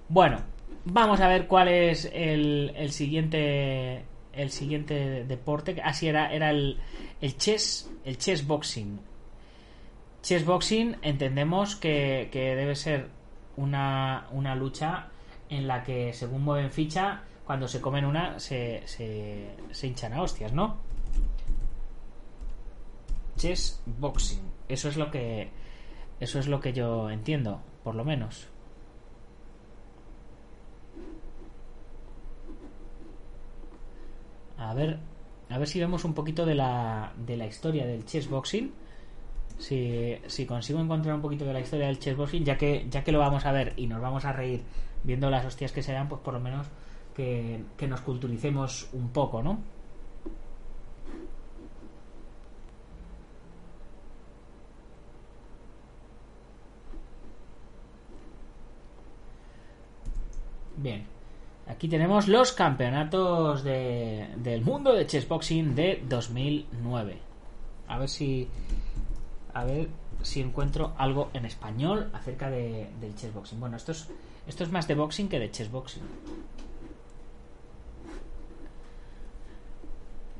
[0.09, 0.39] Bueno,
[0.85, 5.81] vamos a ver cuál es el, siguiente el siguiente deporte.
[5.83, 6.79] Así era, era el,
[7.21, 9.01] el chess, el chess boxing.
[10.23, 13.09] Chess boxing entendemos que, que debe ser
[13.57, 15.09] una, una lucha
[15.49, 20.23] en la que según mueven ficha, cuando se comen una se, se, se hinchan a
[20.23, 20.77] hostias, ¿no?
[23.37, 24.43] Chess boxing.
[24.69, 25.51] Eso es lo que
[26.21, 28.49] eso es lo que yo entiendo, por lo menos.
[34.71, 34.99] A ver,
[35.49, 38.73] a ver si vemos un poquito de la, de la historia del chess boxing.
[39.59, 43.03] Si, si consigo encontrar un poquito de la historia del chess boxing, ya que, ya
[43.03, 44.63] que lo vamos a ver y nos vamos a reír
[45.03, 46.69] viendo las hostias que se dan, pues por lo menos
[47.17, 49.59] que, que nos culturicemos un poco, ¿no?
[60.77, 61.20] Bien.
[61.71, 67.17] Aquí tenemos los campeonatos de, del mundo de chessboxing de 2009.
[67.87, 68.49] A ver si.
[69.55, 69.89] A ver
[70.23, 73.61] si encuentro algo en español acerca de, del chessboxing.
[73.61, 74.09] Bueno, esto es,
[74.49, 76.03] esto es más de boxing que de chessboxing.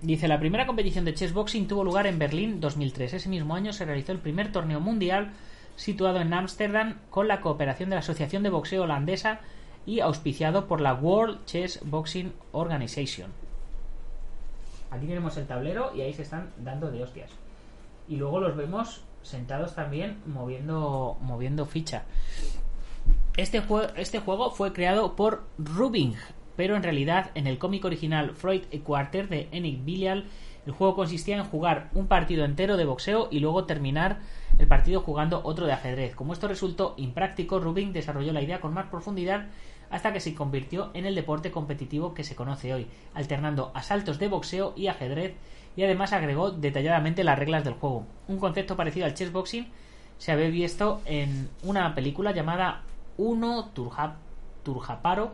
[0.03, 3.15] Dice, la primera competición de chessboxing tuvo lugar en Berlín 2003.
[3.15, 5.31] Ese mismo año se realizó el primer torneo mundial
[5.77, 9.41] situado en Ámsterdam con la cooperación de la Asociación de Boxeo Holandesa
[9.91, 13.33] y auspiciado por la World Chess Boxing Organization.
[14.93, 17.33] Aquí tenemos el tablero y ahí se están dando de hostias.
[18.07, 22.05] Y luego los vemos sentados también moviendo, moviendo ficha.
[23.37, 23.61] Este,
[23.97, 26.15] este juego fue creado por Rubing,
[26.55, 30.27] pero en realidad en el cómic original Freud y Quarter de Enid Bilial
[30.67, 34.21] el juego consistía en jugar un partido entero de boxeo y luego terminar
[34.59, 36.15] el partido jugando otro de ajedrez.
[36.15, 39.47] Como esto resultó impráctico, Rubin desarrolló la idea con más profundidad
[39.91, 44.29] hasta que se convirtió en el deporte competitivo que se conoce hoy, alternando asaltos de
[44.29, 45.35] boxeo y ajedrez
[45.77, 48.07] y además agregó detalladamente las reglas del juego.
[48.29, 49.69] Un concepto parecido al chessboxing
[50.19, 52.83] se había visto en una película llamada
[53.17, 53.71] Uno
[54.63, 55.33] Turjaparo,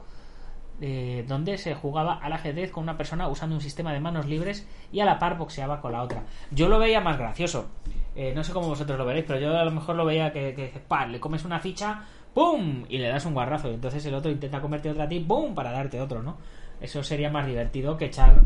[0.80, 4.68] eh, donde se jugaba al ajedrez con una persona usando un sistema de manos libres
[4.92, 6.24] y a la par boxeaba con la otra.
[6.50, 7.66] Yo lo veía más gracioso.
[8.14, 10.54] Eh, no sé cómo vosotros lo veréis, pero yo a lo mejor lo veía que,
[10.54, 10.72] que,
[11.08, 12.04] le comes una ficha,
[12.36, 12.84] ¡pum!
[12.90, 13.70] y le das un guarrazo.
[13.70, 15.54] Y entonces el otro intenta comerte otra a ti, ¡pum!
[15.54, 16.36] para darte otro, ¿no?
[16.82, 18.42] Eso sería más divertido que echar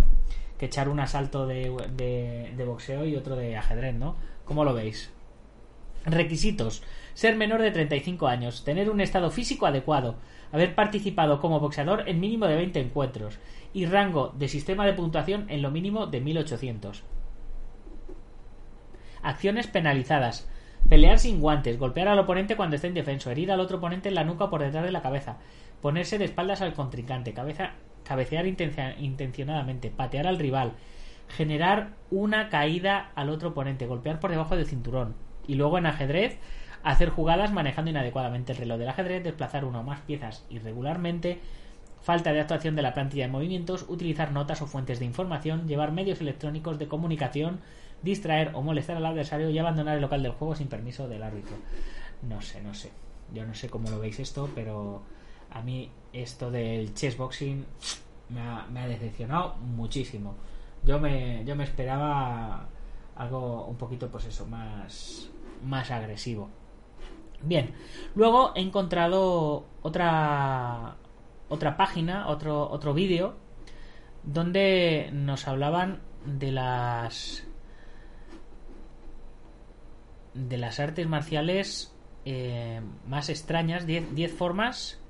[0.57, 4.15] que echar un asalto de, de, boxeo y otro de ajedrez, ¿no?
[4.45, 5.11] ¿Cómo lo veis?
[6.05, 6.83] Requisitos.
[7.15, 10.17] Ser menor de 35 años, tener un estado físico adecuado,
[10.53, 13.39] haber participado como boxeador en mínimo de 20 encuentros
[13.73, 17.05] y rango de sistema de puntuación en lo mínimo de 1800.
[19.23, 20.47] Acciones penalizadas.
[20.89, 24.25] Pelear sin guantes, golpear al oponente cuando esté indefenso, herir al otro oponente en la
[24.25, 25.37] nuca por detrás de la cabeza,
[25.81, 27.73] ponerse de espaldas al contrincante, cabeza,
[28.05, 30.73] cabecear intencionadamente, patear al rival,
[31.29, 35.15] generar una caída al otro oponente, golpear por debajo del cinturón.
[35.47, 36.39] Y luego en ajedrez,
[36.83, 41.39] hacer jugadas manejando inadecuadamente el reloj del ajedrez, desplazar una o más piezas irregularmente,
[42.01, 45.93] falta de actuación de la plantilla de movimientos, utilizar notas o fuentes de información, llevar
[45.93, 47.61] medios electrónicos de comunicación,
[48.03, 51.57] distraer o molestar al adversario y abandonar el local del juego sin permiso del árbitro.
[52.23, 52.91] No sé, no sé.
[53.33, 55.03] Yo no sé cómo lo veis esto, pero
[55.51, 57.65] a mí esto del chessboxing
[58.31, 60.35] me ha, me ha decepcionado muchísimo.
[60.85, 62.69] Yo me, yo me esperaba
[63.17, 65.31] algo un poquito, pues eso, más,
[65.63, 66.49] más agresivo.
[67.43, 67.73] Bien,
[68.15, 70.97] luego he encontrado otra
[71.49, 73.35] otra página, otro otro vídeo
[74.23, 77.47] donde nos hablaban de las
[80.35, 85.01] de las artes marciales eh, más extrañas, 10 formas,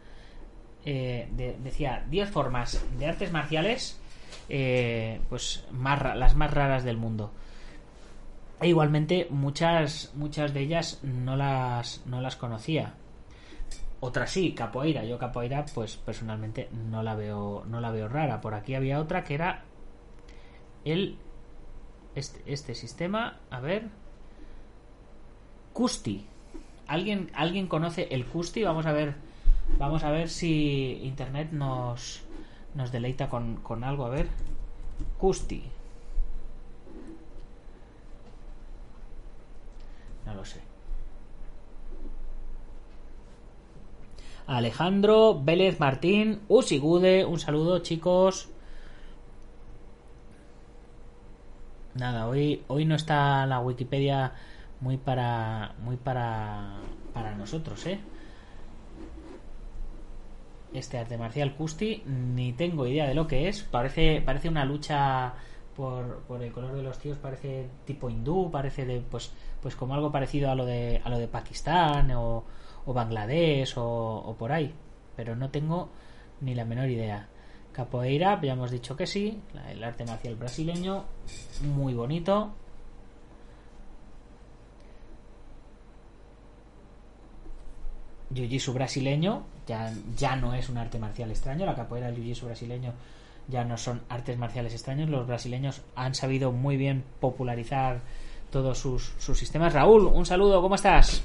[0.85, 1.29] eh,
[1.63, 4.01] decía 10 formas de artes marciales,
[4.49, 7.33] eh, pues más, las más raras del mundo.
[8.61, 12.95] E igualmente muchas, muchas de ellas no las, no las conocía.
[14.01, 15.05] Otras sí, capoeira.
[15.05, 18.41] Yo capoeira, pues personalmente no la veo, no la veo rara.
[18.41, 19.65] Por aquí había otra que era
[20.85, 21.19] el
[22.15, 23.41] este, este sistema.
[23.51, 23.89] A ver,
[25.73, 26.27] Custi.
[26.87, 28.63] ¿Alguien, ¿Alguien conoce el Custi?
[28.63, 29.15] Vamos a ver.
[29.79, 32.23] Vamos a ver si internet nos,
[32.75, 34.07] nos deleita con, con algo.
[34.07, 34.29] A ver.
[35.19, 35.63] Custi.
[40.27, 40.61] No lo sé.
[44.47, 48.49] Alejandro Vélez Martín, Usigude, un saludo chicos.
[51.95, 54.33] Nada, hoy, hoy no está la Wikipedia
[54.81, 56.77] muy para muy para
[57.13, 58.01] para nosotros, ¿eh?
[60.73, 63.63] este arte marcial Kusti, ni tengo idea de lo que es.
[63.63, 65.35] Parece, parece una lucha
[65.77, 69.95] por, por el color de los tíos, parece tipo hindú, parece de, pues, pues como
[69.95, 72.45] algo parecido a lo de, a lo de Pakistán o,
[72.87, 74.73] o Bangladesh o, o por ahí.
[75.17, 75.91] Pero no tengo
[76.41, 77.29] ni la menor idea.
[77.73, 81.05] Capoeira, ya hemos dicho que sí, el arte marcial brasileño,
[81.63, 82.53] muy bonito.
[88.35, 92.93] Jiu-Jitsu brasileño ya, ya no es un arte marcial extraño, la capoeira el Jiu-Jitsu brasileño
[93.49, 98.01] ya no son artes marciales extraños, los brasileños han sabido muy bien popularizar
[98.51, 99.73] todos sus, sus sistemas.
[99.73, 101.25] Raúl, un saludo, ¿cómo estás?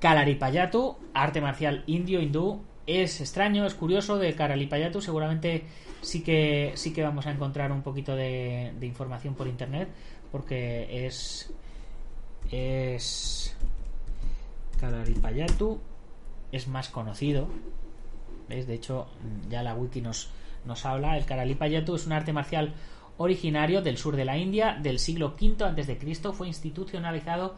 [0.00, 5.64] Kalaripayatu, arte marcial indio, hindú, es extraño, es curioso de Karalipayatu, seguramente
[6.02, 9.88] sí que sí que vamos a encontrar un poquito de, de información por internet
[10.30, 11.52] porque es
[12.50, 13.56] es
[14.78, 15.80] Kalaripayatu
[16.52, 17.48] es más conocido
[18.48, 18.66] ¿Ves?
[18.66, 19.06] de hecho
[19.48, 20.30] ya la wiki nos,
[20.64, 21.16] nos habla.
[21.16, 22.74] El Karalipayatu es un arte marcial
[23.18, 26.32] originario del sur de la India del siglo V Cristo.
[26.32, 27.54] Fue institucionalizado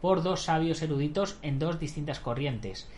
[0.00, 2.88] por dos sabios eruditos en dos distintas corrientes.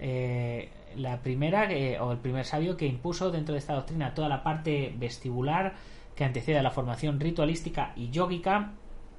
[0.00, 1.68] Eh, la primera,
[2.00, 5.74] o el primer sabio que impuso dentro de esta doctrina toda la parte vestibular
[6.14, 8.72] que antecede a la formación ritualística y yógica,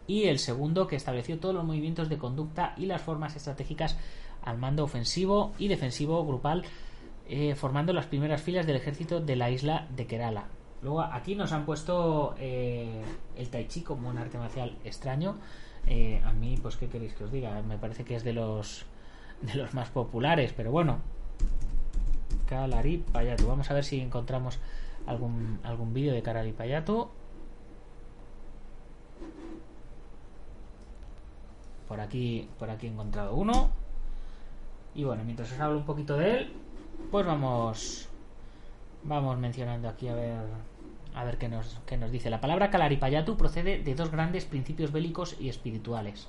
[0.10, 3.96] y el segundo que estableció todos los movimientos de conducta y las formas estratégicas
[4.42, 6.64] al mando ofensivo y defensivo grupal,
[7.28, 10.48] eh, formando las primeras filas del ejército de la isla de Kerala.
[10.82, 13.04] Luego aquí nos han puesto eh,
[13.38, 15.38] el tai chi como un arte marcial extraño.
[15.86, 17.62] Eh, a mí, pues, ¿qué queréis que os diga?
[17.62, 18.88] Me parece que es de los
[19.44, 21.02] de los más populares, pero bueno,
[22.48, 23.46] Kalari Payatu.
[23.46, 24.58] Vamos a ver si encontramos
[25.06, 27.10] algún, algún vídeo de Kalari Payatu.
[31.90, 33.72] Por aquí, por aquí he encontrado uno.
[34.96, 36.54] Y bueno, mientras os hablo un poquito de él,
[37.12, 38.08] pues vamos
[39.04, 40.38] vamos mencionando aquí a ver
[41.16, 42.30] a ver qué nos, qué nos dice.
[42.30, 46.28] La palabra Kalaripayatu procede de dos grandes principios bélicos y espirituales.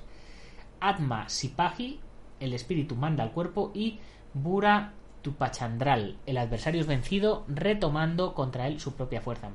[0.79, 1.99] Atma Sipahi,
[2.39, 3.99] el espíritu manda al cuerpo, y
[4.33, 6.17] Bura Tupachandral.
[6.25, 9.51] El adversario es vencido retomando contra él su propia fuerza.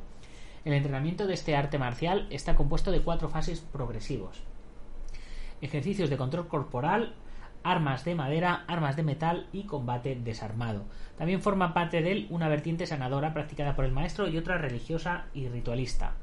[0.65, 4.43] El entrenamiento de este arte marcial está compuesto de cuatro fases progresivos.
[5.61, 7.15] Ejercicios de control corporal,
[7.63, 10.85] armas de madera, armas de metal y combate desarmado.
[11.17, 15.27] También forma parte de él una vertiente sanadora practicada por el maestro y otra religiosa
[15.35, 16.15] y ritualista.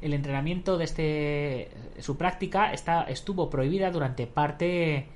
[0.00, 1.70] El entrenamiento de este
[2.00, 5.06] su práctica estuvo prohibida durante parte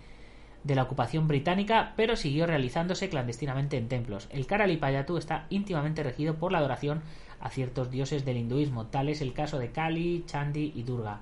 [0.62, 4.28] de la ocupación británica, pero siguió realizándose clandestinamente en templos.
[4.30, 7.02] El Karalipayattu está íntimamente regido por la adoración
[7.40, 11.20] a ciertos dioses del hinduismo, tal es el caso de Kali, Chandi y Durga.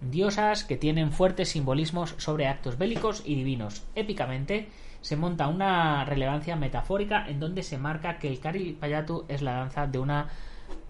[0.00, 3.84] Diosas que tienen fuertes simbolismos sobre actos bélicos y divinos.
[3.96, 4.68] Épicamente
[5.00, 9.86] se monta una relevancia metafórica en donde se marca que el Karalipayattu es la danza
[9.86, 10.28] de una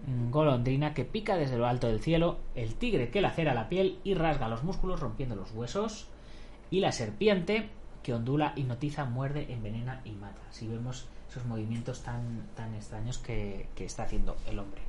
[0.07, 3.99] mm, golondrina que pica desde lo alto del cielo, el tigre que lacera la piel
[4.03, 6.07] y rasga los músculos rompiendo los huesos,
[6.71, 7.69] y la serpiente
[8.03, 10.41] que ondula, hipnotiza, muerde, envenena y mata.
[10.51, 14.81] Si vemos esos movimientos tan, tan extraños que, que está haciendo el hombre.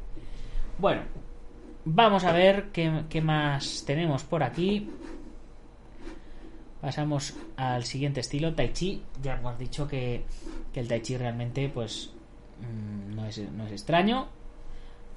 [0.78, 1.02] Bueno,
[1.84, 4.90] vamos a ver qué, qué, más tenemos por aquí.
[6.80, 9.02] Pasamos al siguiente estilo, Tai Chi.
[9.22, 10.24] Ya hemos dicho que,
[10.72, 12.12] que el Tai Chi realmente pues
[12.60, 14.28] mmm, no, es, no es extraño.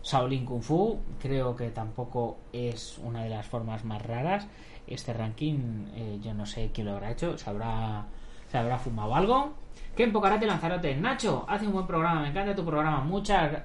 [0.04, 4.48] Shaolin Kung Fu creo que tampoco es una de las formas más raras
[4.86, 8.06] este ranking eh, yo no sé quién lo habrá hecho se habrá
[8.52, 9.54] se habrá fumado algo
[9.96, 13.62] Ken Pocarate Lanzarote Nacho hace un buen programa me encanta tu programa muchas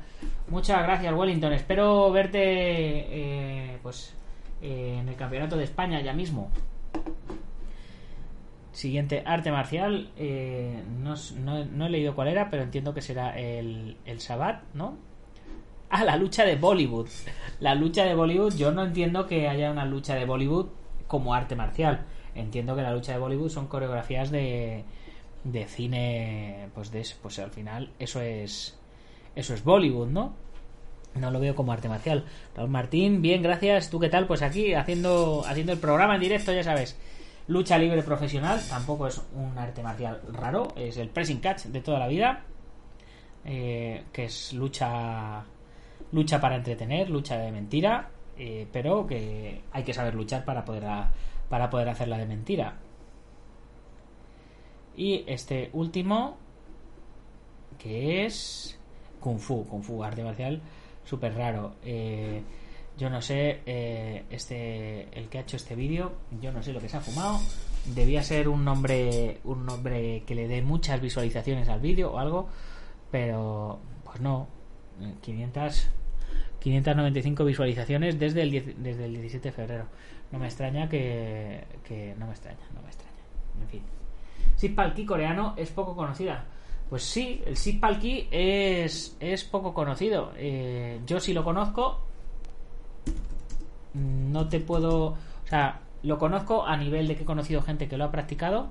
[0.48, 4.14] muchas gracias Wellington espero verte eh, pues
[4.60, 6.50] eh, en el campeonato de España ya mismo
[8.72, 14.20] siguiente arte marcial eh, no, he leído cuál era pero entiendo que será el, el
[14.20, 15.08] Sabbat ¿no?
[15.90, 17.08] Ah, la lucha de Bollywood.
[17.60, 20.66] La lucha de Bollywood, yo no entiendo que haya una lucha de Bollywood
[21.06, 22.04] como arte marcial.
[22.34, 24.84] Entiendo que la lucha de Bollywood son coreografías de,
[25.44, 28.78] de cine, pues de pues al final eso es
[29.36, 30.34] eso es Bollywood, ¿no?
[31.14, 32.24] No lo veo como arte marcial.
[32.54, 33.90] Raúl Martín, bien, gracias.
[33.90, 34.26] ¿Tú qué tal?
[34.26, 36.98] Pues aquí haciendo haciendo el programa en directo, ya sabes.
[37.46, 41.98] Lucha libre profesional, tampoco es un arte marcial raro, es el pressing catch de toda
[41.98, 42.44] la vida,
[43.46, 45.44] eh, que es lucha
[46.12, 50.84] lucha para entretener, lucha de mentira, eh, pero que hay que saber luchar para poder,
[50.86, 51.12] a,
[51.48, 52.76] para poder hacerla de mentira.
[54.98, 56.36] Y este último,
[57.78, 58.76] que es
[59.20, 60.60] Kung Fu, Kung Fu, arte marcial
[61.04, 61.76] súper raro.
[61.84, 62.42] Eh,
[62.98, 66.80] yo no sé, eh, este, el que ha hecho este vídeo, yo no sé lo
[66.80, 67.38] que se ha fumado,
[67.94, 72.48] debía ser un nombre un nombre que le dé muchas visualizaciones al vídeo o algo
[73.12, 74.48] pero pues no.
[75.22, 75.90] 500
[76.58, 79.86] 595 visualizaciones desde el, 10 desde el 17 de febrero.
[80.32, 83.22] No me extraña que, que no me extraña no me extraña.
[83.62, 83.97] En fin
[84.56, 86.44] Sipalki coreano es poco conocida
[86.88, 90.32] pues sí, el Sipalki es, es poco conocido.
[90.36, 92.00] Eh, yo sí lo conozco.
[93.94, 95.08] No te puedo.
[95.08, 98.68] O sea, lo conozco a nivel de que he conocido gente que lo ha practicado.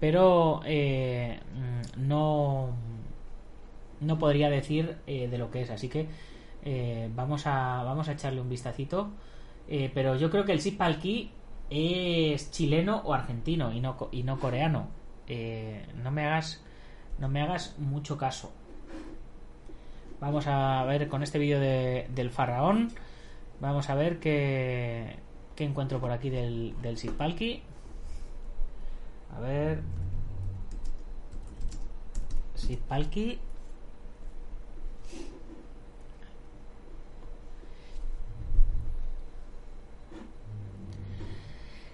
[0.00, 1.38] Pero eh,
[1.96, 2.70] no.
[4.00, 5.70] No podría decir eh, de lo que es.
[5.70, 6.08] Así que
[7.14, 9.10] vamos, a, vamos a echarle un vistacito.
[9.94, 11.30] pero yo creo que el Sipalki
[11.70, 14.88] es chileno o argentino y no, y no coreano.
[15.26, 16.62] Eh, no me hagas
[17.18, 18.52] no me hagas mucho caso.
[20.20, 22.92] Vamos a ver con este vídeo de, del faraón
[23.60, 25.16] vamos a ver qué,
[25.56, 26.96] qué encuentro por aquí del, del
[29.34, 29.82] a ver.
[32.54, 33.38] Sipalki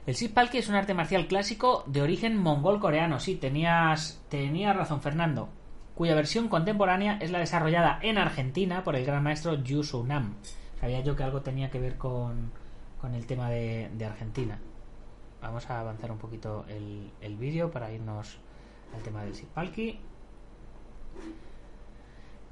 [0.06, 3.20] El Sipalki es un arte marcial clásico de origen mongol-coreano.
[3.20, 5.48] Sí, tenías, tenías razón, Fernando.
[5.94, 10.34] Cuya versión contemporánea es la desarrollada en Argentina por el gran maestro Yu Nam.
[10.78, 12.50] Sabía yo que algo tenía que ver con,
[13.00, 14.58] con el tema de, de, Argentina.
[15.40, 18.36] Vamos a avanzar un poquito el, el vídeo para irnos
[18.94, 19.98] al tema del Sipalki.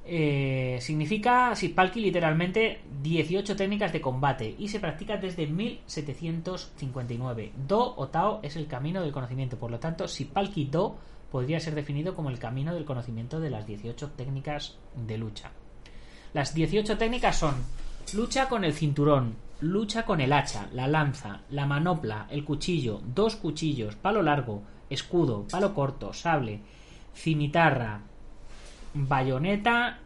[0.04, 7.52] Eh, significa Sipalki literalmente 18 técnicas de combate y se practica desde 1759.
[7.68, 10.96] Do o Tao es el camino del conocimiento, por lo tanto, Sipalki Do
[11.30, 15.50] podría ser definido como el camino del conocimiento de las 18 técnicas de lucha.
[16.34, 17.54] Las 18 técnicas son
[18.14, 23.36] lucha con el cinturón, lucha con el hacha, la lanza, la manopla, el cuchillo, dos
[23.36, 26.60] cuchillos, palo largo, escudo, palo corto, sable,
[27.14, 28.00] cimitarra,
[28.94, 29.98] bayoneta,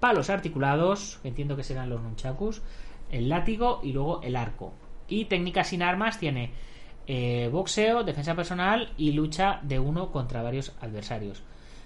[0.00, 2.62] palos articulados, entiendo que serán los nunchakus,
[3.10, 4.72] el látigo y luego el arco.
[5.08, 6.52] Y técnicas sin armas tiene
[7.06, 11.42] eh, boxeo, defensa personal y lucha de uno contra varios adversarios.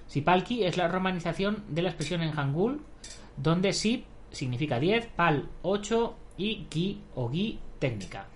[0.07, 2.81] Sipalki es la romanización de la expresión en Hangul,
[3.37, 8.27] donde Sip significa 10, Pal 8 y Ki o Gi técnica.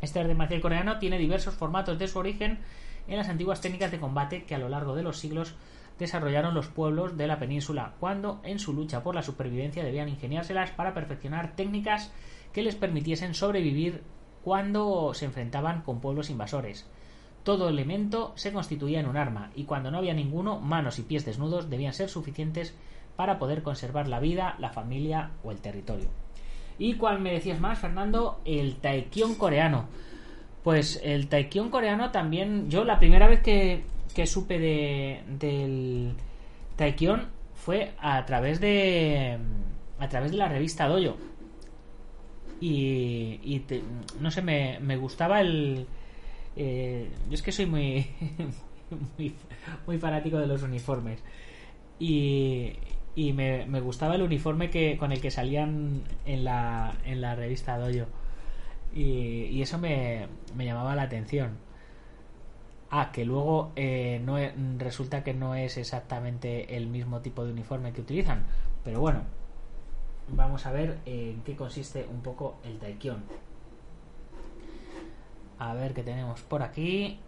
[0.00, 2.58] Este arte marcial coreano tiene diversos formatos de su origen
[3.08, 5.54] en las antiguas técnicas de combate que a lo largo de los siglos
[6.00, 10.72] desarrollaron los pueblos de la península, cuando en su lucha por la supervivencia debían ingeniárselas
[10.72, 12.12] para perfeccionar técnicas
[12.52, 14.02] que les permitiesen sobrevivir
[14.42, 16.88] cuando se enfrentaban con pueblos invasores.
[17.44, 21.24] Todo elemento se constituía en un arma, y cuando no había ninguno, manos y pies
[21.24, 22.74] desnudos debían ser suficientes
[23.16, 26.08] para poder conservar la vida, la familia o el territorio.
[26.78, 28.40] ¿Y cuál me decías más, Fernando?
[28.46, 29.86] El taekyon coreano.
[30.64, 36.14] Pues el taekyon coreano también, yo la primera vez que, que supe de, del
[36.76, 39.38] Taekyon fue a través de
[39.98, 41.16] a través de la revista Dojo.
[42.60, 43.64] Y, y
[44.20, 45.86] no sé me, me gustaba el
[46.56, 48.06] eh, yo es que soy muy,
[49.18, 49.34] muy,
[49.86, 51.22] muy fanático de los uniformes.
[51.98, 52.72] Y,
[53.14, 57.34] y me, me, gustaba el uniforme que con el que salían en la, en la
[57.34, 58.08] revista Dojo.
[58.94, 61.69] Y, y eso me, me llamaba la atención
[62.90, 64.36] Ah, que luego eh, no
[64.78, 68.44] resulta que no es exactamente el mismo tipo de uniforme que utilizan.
[68.82, 69.22] Pero bueno,
[70.28, 73.22] vamos a ver en qué consiste un poco el Taekyon.
[75.60, 77.20] A ver qué tenemos por aquí.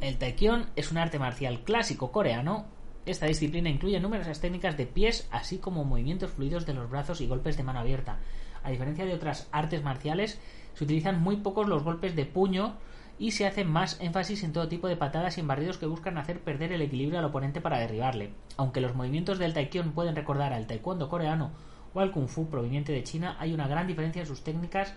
[0.00, 2.66] El Taekyon es un arte marcial clásico coreano.
[3.06, 7.28] Esta disciplina incluye numerosas técnicas de pies, así como movimientos fluidos de los brazos y
[7.28, 8.18] golpes de mano abierta.
[8.64, 10.40] A diferencia de otras artes marciales,
[10.74, 12.74] se utilizan muy pocos los golpes de puño
[13.18, 16.40] y se hace más énfasis en todo tipo de patadas y embarridos que buscan hacer
[16.40, 18.30] perder el equilibrio al oponente para derribarle.
[18.56, 21.50] Aunque los movimientos del taekyon pueden recordar al taekwondo coreano
[21.94, 24.94] o al kung fu proveniente de China, hay una gran diferencia en sus técnicas,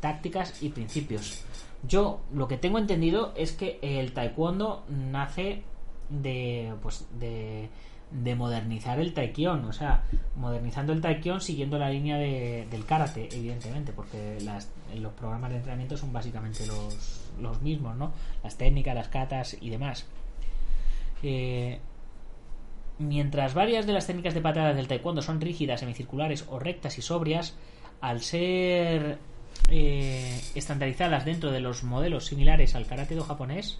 [0.00, 1.44] tácticas y principios.
[1.86, 5.62] Yo lo que tengo entendido es que el taekwondo nace
[6.08, 7.68] de pues de
[8.10, 10.02] de modernizar el taekyon, o sea,
[10.36, 15.56] modernizando el taekyon siguiendo la línea de, del karate, evidentemente, porque las, los programas de
[15.56, 18.12] entrenamiento son básicamente los, los mismos, ¿no?
[18.42, 20.06] Las técnicas, las catas y demás.
[21.22, 21.80] Eh,
[22.98, 27.02] mientras varias de las técnicas de patadas del taekwondo son rígidas, semicirculares o rectas y
[27.02, 27.54] sobrias,
[28.00, 29.18] al ser
[29.70, 33.78] eh, estandarizadas dentro de los modelos similares al karate do japonés,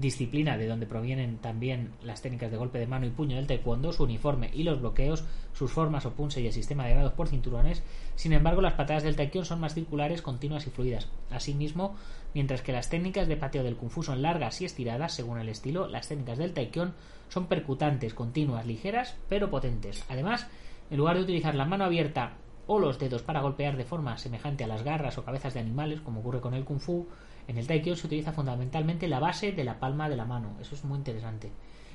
[0.00, 3.92] disciplina de donde provienen también las técnicas de golpe de mano y puño del taekwondo,
[3.92, 7.28] su uniforme y los bloqueos, sus formas o punse y el sistema de grados por
[7.28, 7.82] cinturones.
[8.14, 11.08] Sin embargo, las patadas del taekwondo son más circulares, continuas y fluidas.
[11.30, 11.96] Asimismo,
[12.34, 15.48] mientras que las técnicas de pateo del kung fu son largas y estiradas según el
[15.48, 16.94] estilo, las técnicas del taekwondo
[17.28, 20.04] son percutantes, continuas, ligeras, pero potentes.
[20.08, 20.46] Además,
[20.90, 22.34] en lugar de utilizar la mano abierta
[22.66, 26.00] o los dedos para golpear de forma semejante a las garras o cabezas de animales,
[26.00, 27.08] como ocurre con el kung fu,
[27.48, 30.54] en el taekwondo se utiliza fundamentalmente la base de la palma de la mano.
[30.60, 31.50] Eso es muy interesante.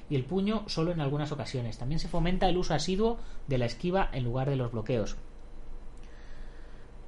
[0.09, 1.77] Y el puño solo en algunas ocasiones.
[1.77, 5.15] También se fomenta el uso asiduo de la esquiva en lugar de los bloqueos.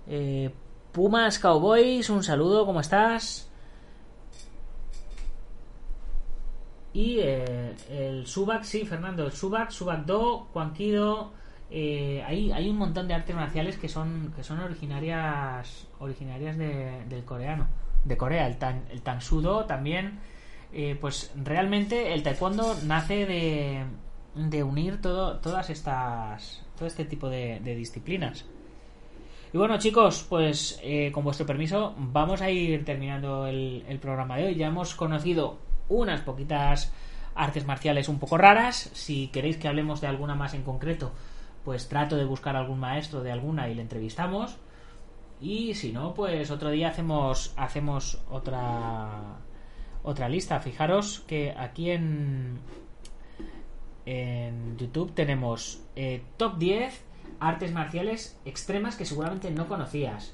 [0.08, 0.54] Eh,
[0.92, 3.50] Pumas Cowboys, un saludo, ¿cómo estás?
[6.94, 11.34] Y eh, el Subak, sí, Fernando, el Subak, Subak Do, Kwankido.
[11.72, 17.26] Eh, hay, hay un montón de artes marciales que son que son originarias originarias del
[17.26, 17.68] coreano
[18.06, 20.20] de Corea el tan el tan sudo también
[20.72, 23.84] eh, pues realmente el taekwondo nace de,
[24.36, 28.46] de unir todo todas estas todo este tipo de, disciplinas.
[29.54, 34.38] Y bueno chicos pues eh, con vuestro permiso vamos a ir terminando el, el programa
[34.38, 34.56] de hoy.
[34.56, 35.58] Ya hemos conocido
[35.90, 36.92] unas poquitas
[37.36, 38.90] artes marciales un poco raras.
[38.94, 41.12] Si queréis que hablemos de alguna más en concreto
[41.66, 44.56] pues trato de buscar algún maestro de alguna y le entrevistamos.
[45.42, 49.40] Y si no, pues otro día hacemos, hacemos otra,
[50.04, 50.60] otra lista.
[50.60, 52.60] Fijaros que aquí en,
[54.06, 57.04] en YouTube tenemos eh, top 10
[57.40, 60.34] artes marciales extremas que seguramente no conocías.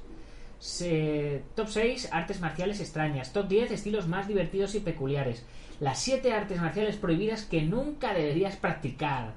[1.55, 3.33] top 6 artes marciales extrañas.
[3.33, 5.45] Top 10 estilos más divertidos y peculiares.
[5.79, 9.33] Las 7 artes marciales prohibidas que nunca deberías practicar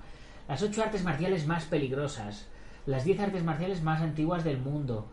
[0.49, 2.49] las ocho artes marciales más peligrosas,
[2.87, 5.11] las 10 artes marciales más antiguas del mundo,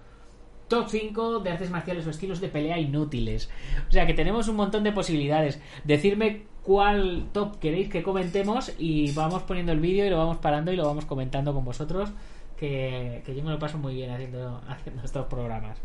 [0.72, 3.50] top 5 de artes marciales o estilos de pelea inútiles.
[3.90, 5.60] O sea que tenemos un montón de posibilidades.
[5.84, 10.72] Decirme cuál top queréis que comentemos y vamos poniendo el vídeo y lo vamos parando
[10.72, 12.10] y lo vamos comentando con vosotros.
[12.56, 15.78] Que, yo me lo paso muy bien haciendo, haciendo estos programas.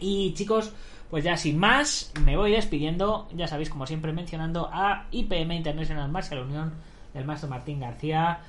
[0.00, 0.72] Y chicos,
[1.08, 3.28] pues ya sin más, me voy despidiendo.
[3.36, 6.72] Ya sabéis, como siempre, mencionando a IPM International Martial Unión
[7.14, 8.40] del maestro Martín García,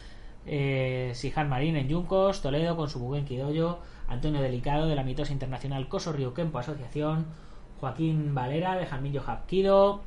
[0.47, 3.77] eh, Sijan Marín en Yuncos, Toledo con su Buguen Quidoyo,
[4.13, 7.25] Antonio Delicado de la mitosa internacional Coso Río Kempo Asociación,
[7.79, 10.01] Joaquín Valera de Jamillo Japquido,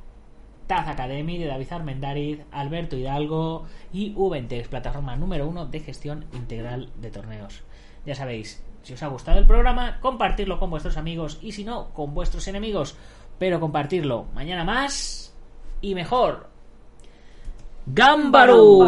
[0.67, 6.91] Taz Academy de David Armendariz, Alberto Hidalgo y Ubentex, plataforma número uno de gestión integral
[7.01, 7.63] de torneos.
[8.05, 11.91] Ya sabéis, si os ha gustado el programa, compartirlo con vuestros amigos y si no,
[11.91, 12.97] con vuestros enemigos,
[13.39, 15.35] pero compartirlo mañana más
[15.81, 16.49] y mejor.
[17.87, 18.81] ¡Gámbaro!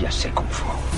[0.00, 0.97] Ya sé cómo fue.